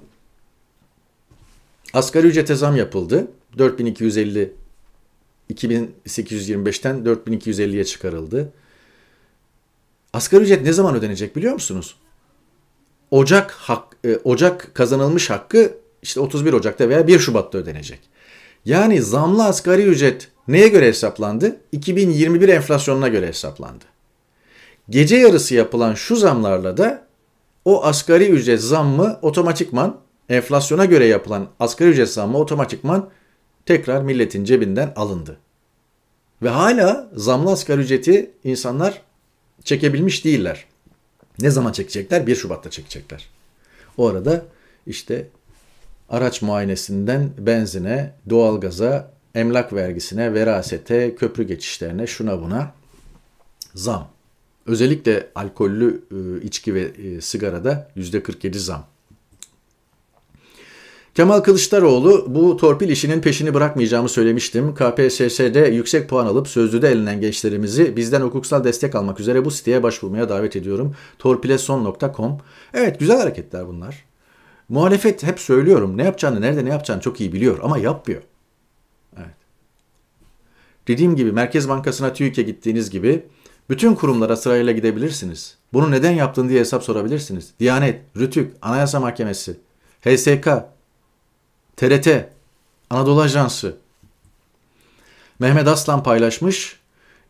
Asgari 1.93 2.27
ücrete 2.27 2.55
zam 2.55 2.75
yapıldı. 2.75 3.27
4250 3.57 4.53
2825'ten 5.53 6.95
4250'ye 7.05 7.85
çıkarıldı. 7.85 8.53
Asgari 10.13 10.43
ücret 10.43 10.61
ne 10.61 10.73
zaman 10.73 10.95
ödenecek 10.95 11.35
biliyor 11.35 11.53
musunuz? 11.53 11.95
Ocak 13.11 13.51
hak, 13.51 13.97
e, 14.05 14.15
Ocak 14.23 14.75
kazanılmış 14.75 15.29
hakkı 15.29 15.77
işte 16.01 16.19
31 16.19 16.53
Ocak'ta 16.53 16.89
veya 16.89 17.07
1 17.07 17.19
Şubat'ta 17.19 17.57
ödenecek. 17.57 17.99
Yani 18.65 19.01
zamlı 19.01 19.45
asgari 19.45 19.83
ücret 19.83 20.27
neye 20.47 20.67
göre 20.67 20.87
hesaplandı? 20.87 21.57
2021 21.71 22.49
enflasyonuna 22.49 23.07
göre 23.07 23.27
hesaplandı. 23.27 23.85
Gece 24.89 25.15
yarısı 25.15 25.55
yapılan 25.55 25.93
şu 25.93 26.15
zamlarla 26.15 26.77
da 26.77 27.06
o 27.67 27.83
asgari 27.83 28.29
ücret 28.29 28.61
zammı 28.61 29.19
otomatikman 29.21 29.99
enflasyona 30.29 30.85
göre 30.85 31.05
yapılan 31.05 31.47
asgari 31.59 31.89
ücret 31.89 32.09
zammı 32.09 32.37
otomatikman 32.37 33.09
tekrar 33.65 34.01
milletin 34.01 34.43
cebinden 34.43 34.93
alındı. 34.95 35.37
Ve 36.41 36.49
hala 36.49 37.09
zamlı 37.13 37.51
asgari 37.51 37.81
ücreti 37.81 38.31
insanlar 38.43 39.01
çekebilmiş 39.63 40.25
değiller. 40.25 40.65
Ne 41.39 41.49
zaman 41.49 41.71
çekecekler? 41.71 42.27
1 42.27 42.35
Şubat'ta 42.35 42.69
çekecekler. 42.69 43.29
O 43.97 44.07
arada 44.07 44.45
işte 44.85 45.27
araç 46.09 46.41
muayenesinden 46.41 47.29
benzine, 47.37 48.13
doğalgaza, 48.29 49.11
emlak 49.35 49.73
vergisine, 49.73 50.33
verasete, 50.33 51.15
köprü 51.15 51.43
geçişlerine, 51.43 52.07
şuna 52.07 52.41
buna 52.41 52.73
zam. 53.75 54.16
Özellikle 54.67 55.27
alkollü 55.35 56.01
e, 56.11 56.45
içki 56.45 56.73
ve 56.73 56.81
e, 56.81 57.21
sigarada 57.21 57.91
%47 57.97 58.57
zam. 58.57 58.87
Kemal 61.17 61.39
Kılıçdaroğlu 61.39 62.25
bu 62.27 62.57
torpil 62.57 62.89
işinin 62.89 63.21
peşini 63.21 63.53
bırakmayacağımı 63.53 64.09
söylemiştim. 64.09 64.75
KPSS'de 64.75 65.59
yüksek 65.59 66.09
puan 66.09 66.25
alıp 66.25 66.47
sözlüde 66.47 66.89
elenen 66.89 67.21
gençlerimizi 67.21 67.97
bizden 67.97 68.21
hukuksal 68.21 68.63
destek 68.63 68.95
almak 68.95 69.19
üzere 69.19 69.45
bu 69.45 69.51
siteye 69.51 69.83
başvurmaya 69.83 70.29
davet 70.29 70.55
ediyorum. 70.55 70.95
torpileson.com 71.19 72.37
Evet 72.73 72.99
güzel 72.99 73.19
hareketler 73.19 73.67
bunlar. 73.67 74.05
Muhalefet 74.69 75.23
hep 75.23 75.39
söylüyorum 75.39 75.97
ne 75.97 76.03
yapacağını 76.03 76.41
nerede 76.41 76.65
ne 76.65 76.69
yapacağını 76.69 77.01
çok 77.01 77.21
iyi 77.21 77.33
biliyor 77.33 77.59
ama 77.63 77.77
yapmıyor. 77.77 78.21
Evet. 79.17 79.35
Dediğim 80.87 81.15
gibi 81.15 81.31
Merkez 81.31 81.69
Bankası'na 81.69 82.13
TÜİK'e 82.13 82.43
gittiğiniz 82.43 82.89
gibi 82.89 83.23
bütün 83.69 83.95
kurumlara 83.95 84.35
sırayla 84.35 84.71
gidebilirsiniz. 84.73 85.57
Bunu 85.73 85.91
neden 85.91 86.11
yaptın 86.11 86.49
diye 86.49 86.59
hesap 86.59 86.83
sorabilirsiniz. 86.83 87.51
Diyanet, 87.59 88.01
Rütük, 88.17 88.55
Anayasa 88.61 88.99
Mahkemesi, 88.99 89.57
HSK, 90.01 90.47
TRT, 91.77 92.07
Anadolu 92.89 93.21
Ajansı. 93.21 93.77
Mehmet 95.39 95.67
Aslan 95.67 96.03
paylaşmış. 96.03 96.79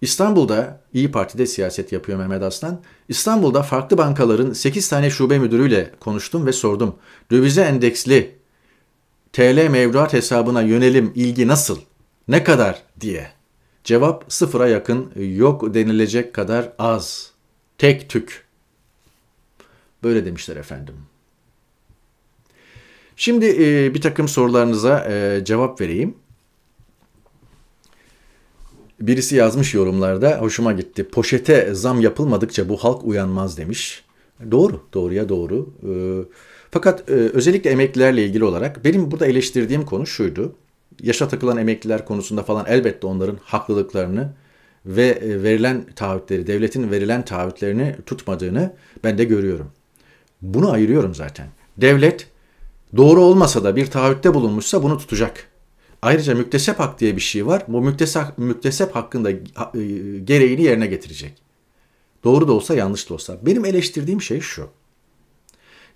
İstanbul'da 0.01 0.81
İyi 0.93 1.11
Parti'de 1.11 1.47
siyaset 1.47 1.91
yapıyor 1.91 2.17
Mehmet 2.17 2.43
Aslan. 2.43 2.81
İstanbul'da 3.09 3.63
farklı 3.63 3.97
bankaların 3.97 4.53
8 4.53 4.89
tane 4.89 5.09
şube 5.09 5.39
müdürüyle 5.39 5.91
konuştum 5.99 6.45
ve 6.45 6.53
sordum. 6.53 6.95
Dövize 7.31 7.61
endeksli 7.61 8.35
TL 9.33 9.67
mevduat 9.69 10.13
hesabına 10.13 10.61
yönelim 10.61 11.11
ilgi 11.15 11.47
nasıl? 11.47 11.79
Ne 12.27 12.43
kadar 12.43 12.83
diye. 13.01 13.36
Cevap 13.87 14.25
sıfıra 14.27 14.67
yakın, 14.67 15.11
yok 15.15 15.73
denilecek 15.73 16.33
kadar 16.33 16.73
az. 16.79 17.31
Tek 17.77 18.09
tük. 18.09 18.45
Böyle 20.03 20.25
demişler 20.25 20.55
efendim. 20.55 20.95
Şimdi 23.15 23.45
e, 23.45 23.93
bir 23.93 24.01
takım 24.01 24.27
sorularınıza 24.27 25.07
e, 25.09 25.45
cevap 25.45 25.81
vereyim. 25.81 26.15
Birisi 29.01 29.35
yazmış 29.35 29.73
yorumlarda, 29.73 30.37
hoşuma 30.41 30.73
gitti. 30.73 31.07
Poşete 31.09 31.73
zam 31.73 32.01
yapılmadıkça 32.01 32.69
bu 32.69 32.77
halk 32.77 33.03
uyanmaz 33.03 33.57
demiş. 33.57 34.03
Doğru, 34.51 34.83
doğruya 34.93 35.29
doğru. 35.29 35.69
E, 35.83 35.91
fakat 36.71 37.09
e, 37.09 37.13
özellikle 37.13 37.69
emeklilerle 37.69 38.25
ilgili 38.25 38.43
olarak 38.43 38.85
benim 38.85 39.11
burada 39.11 39.25
eleştirdiğim 39.27 39.85
konu 39.85 40.07
şuydu. 40.07 40.55
Yaşa 41.01 41.27
takılan 41.27 41.57
emekliler 41.57 42.05
konusunda 42.05 42.43
falan 42.43 42.65
elbette 42.65 43.07
onların 43.07 43.37
haklılıklarını 43.43 44.33
ve 44.85 45.07
e, 45.07 45.43
verilen 45.43 45.85
taahhütleri, 45.95 46.47
devletin 46.47 46.91
verilen 46.91 47.25
taahhütlerini 47.25 47.95
tutmadığını 48.05 48.73
ben 49.03 49.17
de 49.17 49.23
görüyorum. 49.23 49.71
Bunu 50.41 50.71
ayırıyorum 50.71 51.15
zaten. 51.15 51.47
Devlet 51.77 52.27
doğru 52.97 53.21
olmasa 53.21 53.63
da 53.63 53.75
bir 53.75 53.85
taahhütte 53.85 54.33
bulunmuşsa 54.33 54.83
bunu 54.83 54.97
tutacak. 54.97 55.47
Ayrıca 56.01 56.35
müktesep 56.35 56.79
hak 56.79 56.99
diye 56.99 57.15
bir 57.15 57.21
şey 57.21 57.45
var. 57.45 57.63
Bu 57.67 57.81
müktesep, 57.81 58.37
müktesep 58.37 58.95
hakkında 58.95 59.31
e, 59.31 59.37
gereğini 60.23 60.61
yerine 60.61 60.87
getirecek. 60.87 61.33
Doğru 62.23 62.47
da 62.47 62.51
olsa 62.53 62.75
yanlış 62.75 63.09
da 63.09 63.13
olsa. 63.13 63.37
Benim 63.41 63.65
eleştirdiğim 63.65 64.21
şey 64.21 64.41
şu. 64.41 64.69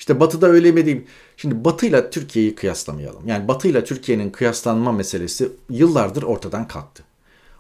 İşte 0.02 0.20
Batı'da 0.20 0.48
öyle 0.48 0.72
mi 0.72 0.86
diyeyim? 0.86 1.06
Şimdi 1.38 1.66
Batı'yla 1.66 2.10
Türkiye'yi 2.10 2.56
kıyaslamayalım. 2.56 3.28
Yani 3.28 3.48
Batı'yla 3.48 3.84
Türkiye'nin 3.84 4.30
kıyaslanma 4.30 4.92
meselesi 4.92 5.50
yıllardır 5.70 6.24
ortadan 6.24 6.68
kalktı. 6.68 7.04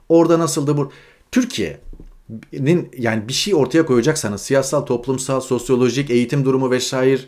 Orada 0.10 0.39
nasıldı 0.39 0.77
bu? 0.77 0.91
Türkiye'nin 1.32 2.91
yani 2.97 3.27
bir 3.27 3.34
şey 3.34 3.56
ortaya 3.56 3.86
koyacaksanız 3.86 4.41
siyasal, 4.41 4.82
toplumsal, 4.82 5.41
sosyolojik, 5.41 6.10
eğitim 6.10 6.45
durumu 6.45 6.71
vesaire, 6.71 7.21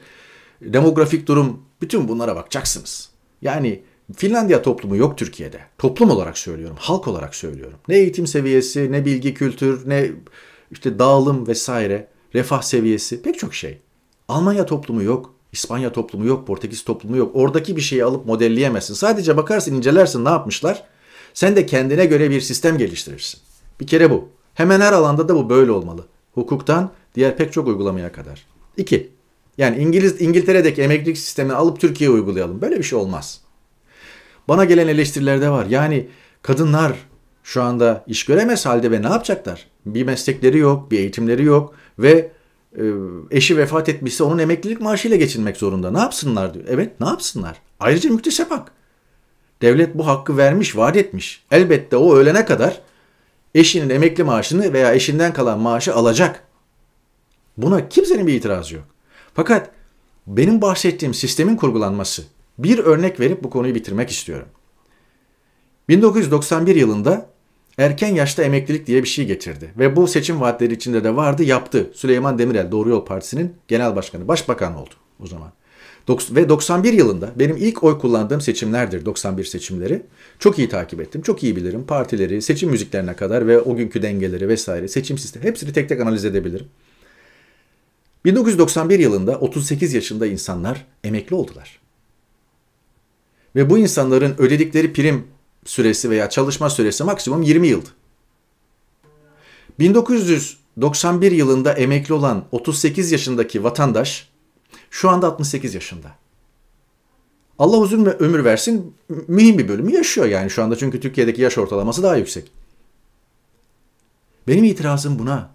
demografik 0.61 1.27
durum 1.27 1.61
bütün 1.81 2.07
bunlara 2.07 2.35
bakacaksınız. 2.35 3.09
Yani 3.41 3.81
Finlandiya 4.15 4.61
toplumu 4.61 4.95
yok 4.95 5.17
Türkiye'de. 5.17 5.59
Toplum 5.77 6.09
olarak 6.09 6.37
söylüyorum, 6.37 6.77
halk 6.79 7.07
olarak 7.07 7.35
söylüyorum. 7.35 7.79
Ne 7.87 7.97
eğitim 7.97 8.27
seviyesi, 8.27 8.91
ne 8.91 9.05
bilgi 9.05 9.33
kültür, 9.33 9.89
ne 9.89 10.11
işte 10.71 10.99
dağılım 10.99 11.47
vesaire, 11.47 12.07
refah 12.35 12.61
seviyesi 12.61 13.21
pek 13.21 13.39
çok 13.39 13.53
şey. 13.53 13.79
Almanya 14.27 14.65
toplumu 14.65 15.03
yok. 15.03 15.33
İspanya 15.51 15.91
toplumu 15.93 16.25
yok, 16.25 16.47
Portekiz 16.47 16.83
toplumu 16.83 17.17
yok. 17.17 17.31
Oradaki 17.33 17.75
bir 17.75 17.81
şeyi 17.81 18.03
alıp 18.03 18.25
modelleyemezsin. 18.25 18.93
Sadece 18.93 19.37
bakarsın, 19.37 19.75
incelersin 19.75 20.25
ne 20.25 20.29
yapmışlar. 20.29 20.83
Sen 21.33 21.55
de 21.55 21.65
kendine 21.65 22.05
göre 22.05 22.29
bir 22.29 22.41
sistem 22.41 22.77
geliştirirsin. 22.77 23.39
Bir 23.79 23.87
kere 23.87 24.09
bu. 24.09 24.29
Hemen 24.53 24.81
her 24.81 24.93
alanda 24.93 25.29
da 25.29 25.35
bu 25.35 25.49
böyle 25.49 25.71
olmalı. 25.71 26.05
Hukuktan 26.33 26.91
diğer 27.15 27.37
pek 27.37 27.53
çok 27.53 27.67
uygulamaya 27.67 28.11
kadar. 28.11 28.45
İki. 28.77 29.11
Yani 29.57 29.77
İngiliz 29.77 30.21
İngiltere'deki 30.21 30.81
emeklilik 30.81 31.17
sistemini 31.17 31.53
alıp 31.53 31.79
Türkiye'ye 31.79 32.15
uygulayalım. 32.15 32.61
Böyle 32.61 32.77
bir 32.77 32.83
şey 32.83 32.99
olmaz. 32.99 33.41
Bana 34.47 34.65
gelen 34.65 34.87
eleştiriler 34.87 35.41
de 35.41 35.49
var. 35.49 35.65
Yani 35.65 36.07
kadınlar 36.41 36.93
şu 37.43 37.61
anda 37.61 38.03
iş 38.07 38.25
göremez 38.25 38.65
halde 38.65 38.91
ve 38.91 39.01
ne 39.01 39.07
yapacaklar? 39.07 39.67
Bir 39.85 40.03
meslekleri 40.03 40.57
yok, 40.57 40.91
bir 40.91 40.99
eğitimleri 40.99 41.43
yok 41.43 41.73
ve 41.99 42.31
eşi 43.31 43.57
vefat 43.57 43.89
etmişse 43.89 44.23
onun 44.23 44.37
emeklilik 44.37 44.81
maaşıyla 44.81 45.17
geçinmek 45.17 45.57
zorunda. 45.57 45.91
Ne 45.91 45.99
yapsınlar 45.99 46.53
diyor. 46.53 46.65
Evet 46.69 46.99
ne 46.99 47.07
yapsınlar? 47.07 47.61
Ayrıca 47.79 48.09
müktesep 48.09 48.51
hak. 48.51 48.71
Devlet 49.61 49.97
bu 49.97 50.07
hakkı 50.07 50.37
vermiş, 50.37 50.77
vaat 50.77 50.97
etmiş. 50.97 51.43
Elbette 51.51 51.97
o 51.97 52.15
ölene 52.15 52.45
kadar 52.45 52.81
eşinin 53.55 53.89
emekli 53.89 54.23
maaşını 54.23 54.73
veya 54.73 54.93
eşinden 54.93 55.33
kalan 55.33 55.59
maaşı 55.59 55.95
alacak. 55.95 56.43
Buna 57.57 57.89
kimsenin 57.89 58.27
bir 58.27 58.33
itirazı 58.33 58.75
yok. 58.75 58.83
Fakat 59.33 59.71
benim 60.27 60.61
bahsettiğim 60.61 61.13
sistemin 61.13 61.55
kurgulanması, 61.55 62.23
bir 62.57 62.79
örnek 62.79 63.19
verip 63.19 63.43
bu 63.43 63.49
konuyu 63.49 63.75
bitirmek 63.75 64.09
istiyorum. 64.09 64.47
1991 65.89 66.75
yılında 66.75 67.32
erken 67.77 68.15
yaşta 68.15 68.43
emeklilik 68.43 68.87
diye 68.87 69.03
bir 69.03 69.07
şey 69.07 69.25
getirdi. 69.25 69.71
Ve 69.77 69.95
bu 69.95 70.07
seçim 70.07 70.41
vaatleri 70.41 70.73
içinde 70.73 71.03
de 71.03 71.15
vardı, 71.15 71.43
yaptı. 71.43 71.91
Süleyman 71.93 72.39
Demirel 72.39 72.71
Doğru 72.71 72.89
Yol 72.89 73.05
Partisi'nin 73.05 73.53
genel 73.67 73.95
başkanı, 73.95 74.27
başbakan 74.27 74.75
oldu 74.75 74.93
o 75.19 75.27
zaman. 75.27 75.51
Ve 76.09 76.49
91 76.49 76.93
yılında 76.93 77.31
benim 77.35 77.57
ilk 77.57 77.83
oy 77.83 77.99
kullandığım 77.99 78.41
seçimlerdir 78.41 79.05
91 79.05 79.43
seçimleri. 79.43 80.01
Çok 80.39 80.59
iyi 80.59 80.69
takip 80.69 81.01
ettim, 81.01 81.21
çok 81.21 81.43
iyi 81.43 81.55
bilirim. 81.55 81.85
Partileri, 81.87 82.41
seçim 82.41 82.69
müziklerine 82.69 83.15
kadar 83.15 83.47
ve 83.47 83.59
o 83.59 83.75
günkü 83.75 84.01
dengeleri 84.01 84.47
vesaire, 84.47 84.87
seçim 84.87 85.17
sistemi 85.17 85.45
hepsini 85.45 85.73
tek 85.73 85.89
tek 85.89 86.01
analiz 86.01 86.25
edebilirim. 86.25 86.65
1991 88.25 88.99
yılında 88.99 89.39
38 89.39 89.93
yaşında 89.93 90.27
insanlar 90.27 90.85
emekli 91.03 91.35
oldular. 91.35 91.79
Ve 93.55 93.69
bu 93.69 93.77
insanların 93.77 94.35
ödedikleri 94.37 94.93
prim 94.93 95.23
süresi 95.65 96.09
veya 96.09 96.29
çalışma 96.29 96.69
süresi 96.69 97.03
maksimum 97.03 97.41
20 97.41 97.67
yıldı. 97.67 97.89
1991 99.79 101.31
yılında 101.31 101.73
emekli 101.73 102.13
olan 102.13 102.45
38 102.51 103.11
yaşındaki 103.11 103.63
vatandaş 103.63 104.29
şu 104.89 105.09
anda 105.09 105.27
68 105.27 105.73
yaşında. 105.73 106.11
Allah 107.59 107.77
uzun 107.77 108.05
ömür 108.05 108.43
versin 108.43 108.95
mühim 109.27 109.57
bir 109.57 109.67
bölümü 109.67 109.91
yaşıyor 109.91 110.27
yani 110.27 110.49
şu 110.49 110.63
anda 110.63 110.75
çünkü 110.75 110.99
Türkiye'deki 110.99 111.41
yaş 111.41 111.57
ortalaması 111.57 112.03
daha 112.03 112.15
yüksek. 112.15 112.51
Benim 114.47 114.63
itirazım 114.63 115.19
buna. 115.19 115.53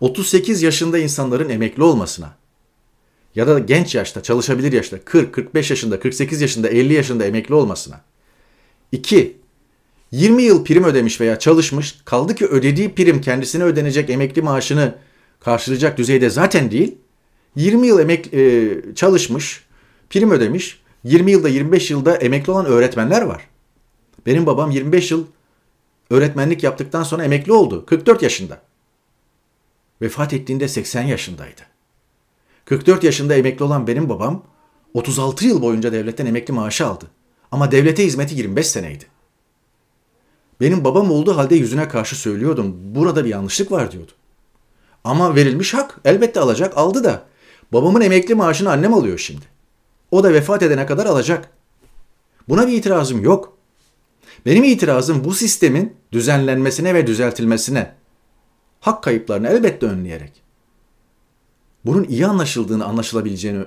38 0.00 0.62
yaşında 0.62 0.98
insanların 0.98 1.48
emekli 1.48 1.82
olmasına 1.82 2.34
ya 3.34 3.46
da 3.46 3.58
genç 3.58 3.94
yaşta, 3.94 4.22
çalışabilir 4.22 4.72
yaşta 4.72 5.04
40, 5.04 5.34
45 5.34 5.70
yaşında, 5.70 6.00
48 6.00 6.40
yaşında, 6.40 6.68
50 6.68 6.92
yaşında 6.92 7.24
emekli 7.24 7.54
olmasına. 7.54 8.00
2. 8.92 9.36
20 10.10 10.42
yıl 10.42 10.64
prim 10.64 10.84
ödemiş 10.84 11.20
veya 11.20 11.38
çalışmış, 11.38 11.98
kaldı 12.04 12.34
ki 12.34 12.46
ödediği 12.46 12.94
prim 12.94 13.20
kendisine 13.20 13.64
ödenecek 13.64 14.10
emekli 14.10 14.42
maaşını 14.42 14.94
karşılayacak 15.40 15.98
düzeyde 15.98 16.30
zaten 16.30 16.70
değil. 16.70 16.98
20 17.56 17.86
yıl 17.86 17.98
emek 17.98 18.34
e, 18.34 18.72
çalışmış, 18.94 19.64
prim 20.10 20.30
ödemiş, 20.30 20.80
20 21.04 21.30
yılda 21.30 21.48
25 21.48 21.90
yılda 21.90 22.16
emekli 22.16 22.50
olan 22.50 22.66
öğretmenler 22.66 23.22
var. 23.22 23.48
Benim 24.26 24.46
babam 24.46 24.70
25 24.70 25.10
yıl 25.10 25.26
öğretmenlik 26.10 26.62
yaptıktan 26.62 27.02
sonra 27.02 27.24
emekli 27.24 27.52
oldu. 27.52 27.86
44 27.86 28.22
yaşında. 28.22 28.60
Vefat 30.02 30.32
ettiğinde 30.32 30.68
80 30.68 31.02
yaşındaydı. 31.02 31.60
44 32.64 33.04
yaşında 33.04 33.34
emekli 33.34 33.64
olan 33.64 33.86
benim 33.86 34.08
babam 34.08 34.42
36 34.94 35.46
yıl 35.46 35.62
boyunca 35.62 35.92
devletten 35.92 36.26
emekli 36.26 36.52
maaşı 36.52 36.86
aldı. 36.86 37.04
Ama 37.52 37.72
devlete 37.72 38.04
hizmeti 38.04 38.34
25 38.34 38.66
seneydi. 38.66 39.04
Benim 40.60 40.84
babam 40.84 41.10
olduğu 41.10 41.36
halde 41.36 41.54
yüzüne 41.54 41.88
karşı 41.88 42.16
söylüyordum. 42.16 42.76
Burada 42.94 43.24
bir 43.24 43.30
yanlışlık 43.30 43.72
var 43.72 43.92
diyordu. 43.92 44.12
Ama 45.04 45.34
verilmiş 45.34 45.74
hak 45.74 46.00
elbette 46.04 46.40
alacak 46.40 46.78
aldı 46.78 47.04
da. 47.04 47.24
Babamın 47.72 48.00
emekli 48.00 48.34
maaşını 48.34 48.70
annem 48.70 48.94
alıyor 48.94 49.18
şimdi. 49.18 49.44
O 50.10 50.24
da 50.24 50.32
vefat 50.32 50.62
edene 50.62 50.86
kadar 50.86 51.06
alacak. 51.06 51.50
Buna 52.48 52.66
bir 52.66 52.72
itirazım 52.72 53.22
yok. 53.22 53.56
Benim 54.46 54.64
itirazım 54.64 55.24
bu 55.24 55.34
sistemin 55.34 55.96
düzenlenmesine 56.12 56.94
ve 56.94 57.06
düzeltilmesine. 57.06 57.94
Hak 58.80 59.02
kayıplarını 59.02 59.48
elbette 59.48 59.86
önleyerek. 59.86 60.32
Bunun 61.84 62.04
iyi 62.04 62.26
anlaşıldığını, 62.26 62.84
anlaşılabileceğini 62.84 63.64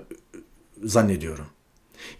zannediyorum. 0.84 1.45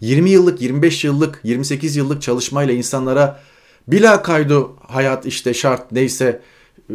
20 0.00 0.30
yıllık, 0.30 0.60
25 0.60 1.04
yıllık, 1.04 1.40
28 1.44 1.96
yıllık 1.96 2.22
çalışmayla 2.22 2.74
insanlara 2.74 3.40
bila 3.88 4.22
kaydı 4.22 4.66
hayat 4.86 5.26
işte 5.26 5.54
şart 5.54 5.92
neyse 5.92 6.40
e, 6.90 6.94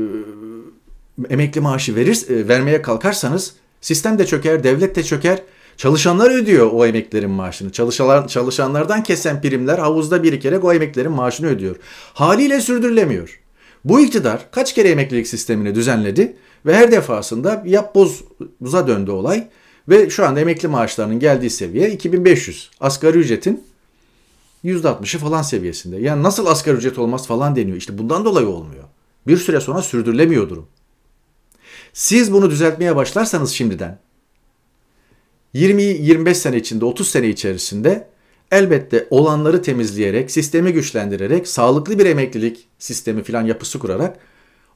emekli 1.30 1.62
maaşı 1.62 1.96
verir, 1.96 2.26
e, 2.30 2.48
vermeye 2.48 2.82
kalkarsanız 2.82 3.54
sistem 3.82 4.20
de 4.20 4.26
çöker, 4.26 4.64
devlet 4.64 4.96
de 4.96 5.04
çöker. 5.04 5.42
Çalışanlar 5.78 6.32
ödüyor 6.32 6.70
o 6.74 6.86
emeklerin 6.86 7.30
maaşını. 7.30 7.72
Çalışanlar, 7.72 8.28
çalışanlardan 8.28 9.04
kesen 9.04 9.42
primler 9.42 9.78
havuzda 9.78 10.24
birikerek 10.24 10.64
o 10.64 10.74
emeklerin 10.74 11.12
maaşını 11.12 11.48
ödüyor. 11.48 11.76
Haliyle 12.14 12.62
sürdürülemiyor. 12.62 13.40
Bu 13.86 14.02
iktidar 14.02 14.52
kaç 14.52 14.76
kere 14.76 14.90
emeklilik 14.90 15.28
sistemini 15.28 15.76
düzenledi 15.76 16.36
ve 16.66 16.76
her 16.76 16.92
defasında 16.92 17.64
yapboza 17.66 18.88
döndü 18.88 19.12
olay. 19.12 19.48
Ve 19.90 20.10
şu 20.10 20.26
anda 20.26 20.40
emekli 20.40 20.68
maaşlarının 20.68 21.20
geldiği 21.20 21.50
seviye 21.50 21.92
2500. 21.92 22.70
Asgari 22.80 23.18
ücretin 23.18 23.64
%60'ı 24.66 25.20
falan 25.20 25.42
seviyesinde. 25.42 25.98
Yani 25.98 26.24
nasıl 26.24 26.46
asgari 26.46 26.78
ücret 26.78 26.98
olmaz 26.98 27.28
falan 27.28 27.56
deniyor. 27.56 27.78
İşte 27.78 27.98
bundan 27.98 28.26
dolayı 28.26 28.48
olmuyor. 28.48 28.84
Bir 29.28 29.38
süre 29.38 29.60
sonra 29.60 29.82
sürdürülemiyor 29.82 30.50
durum. 30.50 30.68
Siz 31.94 32.34
bunu 32.34 32.50
düzeltmeye 32.50 32.96
başlarsanız 32.96 33.52
şimdiden 33.52 34.00
20-25 35.56 36.34
sene 36.34 36.58
içinde, 36.58 36.86
30 36.86 37.08
sene 37.08 37.28
içerisinde 37.28 38.08
elbette 38.52 39.08
olanları 39.10 39.62
temizleyerek, 39.62 40.32
sistemi 40.32 40.74
güçlendirerek, 40.74 41.48
sağlıklı 41.48 42.00
bir 42.00 42.06
emeklilik 42.06 42.68
sistemi 42.80 43.24
filan 43.24 43.46
yapısı 43.46 43.80
kurarak 43.80 44.20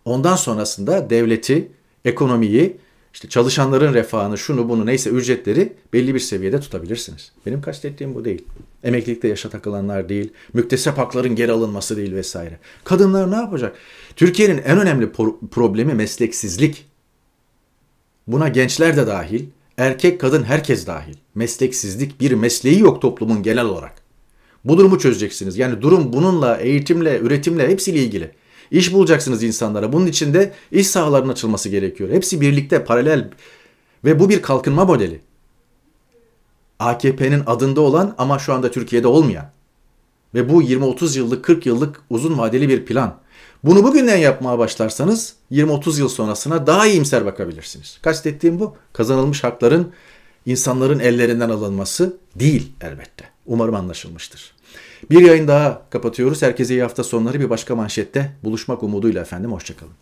ondan 0.05 0.35
sonrasında 0.35 1.09
devleti, 1.09 1.71
ekonomiyi, 2.05 2.77
işte 3.13 3.29
çalışanların 3.29 3.93
refahını, 3.93 4.37
şunu 4.37 4.69
bunu 4.69 4.85
neyse 4.85 5.09
ücretleri 5.09 5.73
belli 5.93 6.13
bir 6.13 6.19
seviyede 6.19 6.59
tutabilirsiniz. 6.59 7.31
Benim 7.45 7.61
kastettiğim 7.61 8.15
bu 8.15 8.25
değil. 8.25 8.45
Emeklilikte 8.83 9.27
yaşa 9.27 9.49
takılanlar 9.49 10.09
değil, 10.09 10.33
müktesep 10.53 10.97
hakların 10.97 11.35
geri 11.35 11.51
alınması 11.51 11.97
değil 11.97 12.13
vesaire. 12.13 12.59
Kadınlar 12.83 13.31
ne 13.31 13.35
yapacak? 13.35 13.75
Türkiye'nin 14.15 14.57
en 14.57 14.79
önemli 14.79 15.11
problemi 15.51 15.93
mesleksizlik. 15.93 16.85
Buna 18.27 18.47
gençler 18.47 18.97
de 18.97 19.07
dahil, 19.07 19.45
erkek 19.77 20.21
kadın 20.21 20.43
herkes 20.43 20.87
dahil. 20.87 21.15
Mesleksizlik 21.35 22.21
bir 22.21 22.31
mesleği 22.31 22.79
yok 22.79 23.01
toplumun 23.01 23.43
genel 23.43 23.65
olarak. 23.65 23.93
Bu 24.65 24.77
durumu 24.77 24.99
çözeceksiniz. 24.99 25.57
Yani 25.57 25.81
durum 25.81 26.13
bununla, 26.13 26.57
eğitimle, 26.57 27.19
üretimle 27.19 27.67
hepsiyle 27.67 27.99
ilgili. 27.99 28.31
İş 28.71 28.93
bulacaksınız 28.93 29.43
insanlara. 29.43 29.93
Bunun 29.93 30.05
için 30.05 30.33
de 30.33 30.53
iş 30.71 30.87
sahalarının 30.87 31.31
açılması 31.31 31.69
gerekiyor. 31.69 32.09
Hepsi 32.09 32.41
birlikte 32.41 32.83
paralel 32.83 33.29
ve 34.05 34.19
bu 34.19 34.29
bir 34.29 34.41
kalkınma 34.41 34.85
modeli. 34.85 35.21
AKP'nin 36.79 37.43
adında 37.45 37.81
olan 37.81 38.15
ama 38.17 38.39
şu 38.39 38.53
anda 38.53 38.71
Türkiye'de 38.71 39.07
olmayan. 39.07 39.49
Ve 40.33 40.49
bu 40.49 40.63
20-30 40.63 41.17
yıllık, 41.17 41.45
40 41.45 41.65
yıllık 41.65 42.01
uzun 42.09 42.37
vadeli 42.37 42.69
bir 42.69 42.85
plan. 42.85 43.19
Bunu 43.63 43.83
bugünden 43.83 44.17
yapmaya 44.17 44.59
başlarsanız 44.59 45.35
20-30 45.51 45.99
yıl 45.99 46.09
sonrasına 46.09 46.67
daha 46.67 46.87
iyimser 46.87 47.25
bakabilirsiniz. 47.25 47.99
Kastettiğim 48.01 48.59
bu. 48.59 48.75
Kazanılmış 48.93 49.43
hakların 49.43 49.91
insanların 50.45 50.99
ellerinden 50.99 51.49
alınması 51.49 52.17
değil 52.35 52.71
elbette. 52.81 53.25
Umarım 53.45 53.75
anlaşılmıştır. 53.75 54.53
Bir 55.09 55.21
yayın 55.21 55.47
daha 55.47 55.89
kapatıyoruz. 55.89 56.41
Herkese 56.41 56.73
iyi 56.73 56.81
hafta 56.81 57.03
sonları 57.03 57.39
bir 57.39 57.49
başka 57.49 57.75
manşette 57.75 58.31
buluşmak 58.43 58.83
umuduyla 58.83 59.21
efendim. 59.21 59.51
Hoşçakalın. 59.51 59.93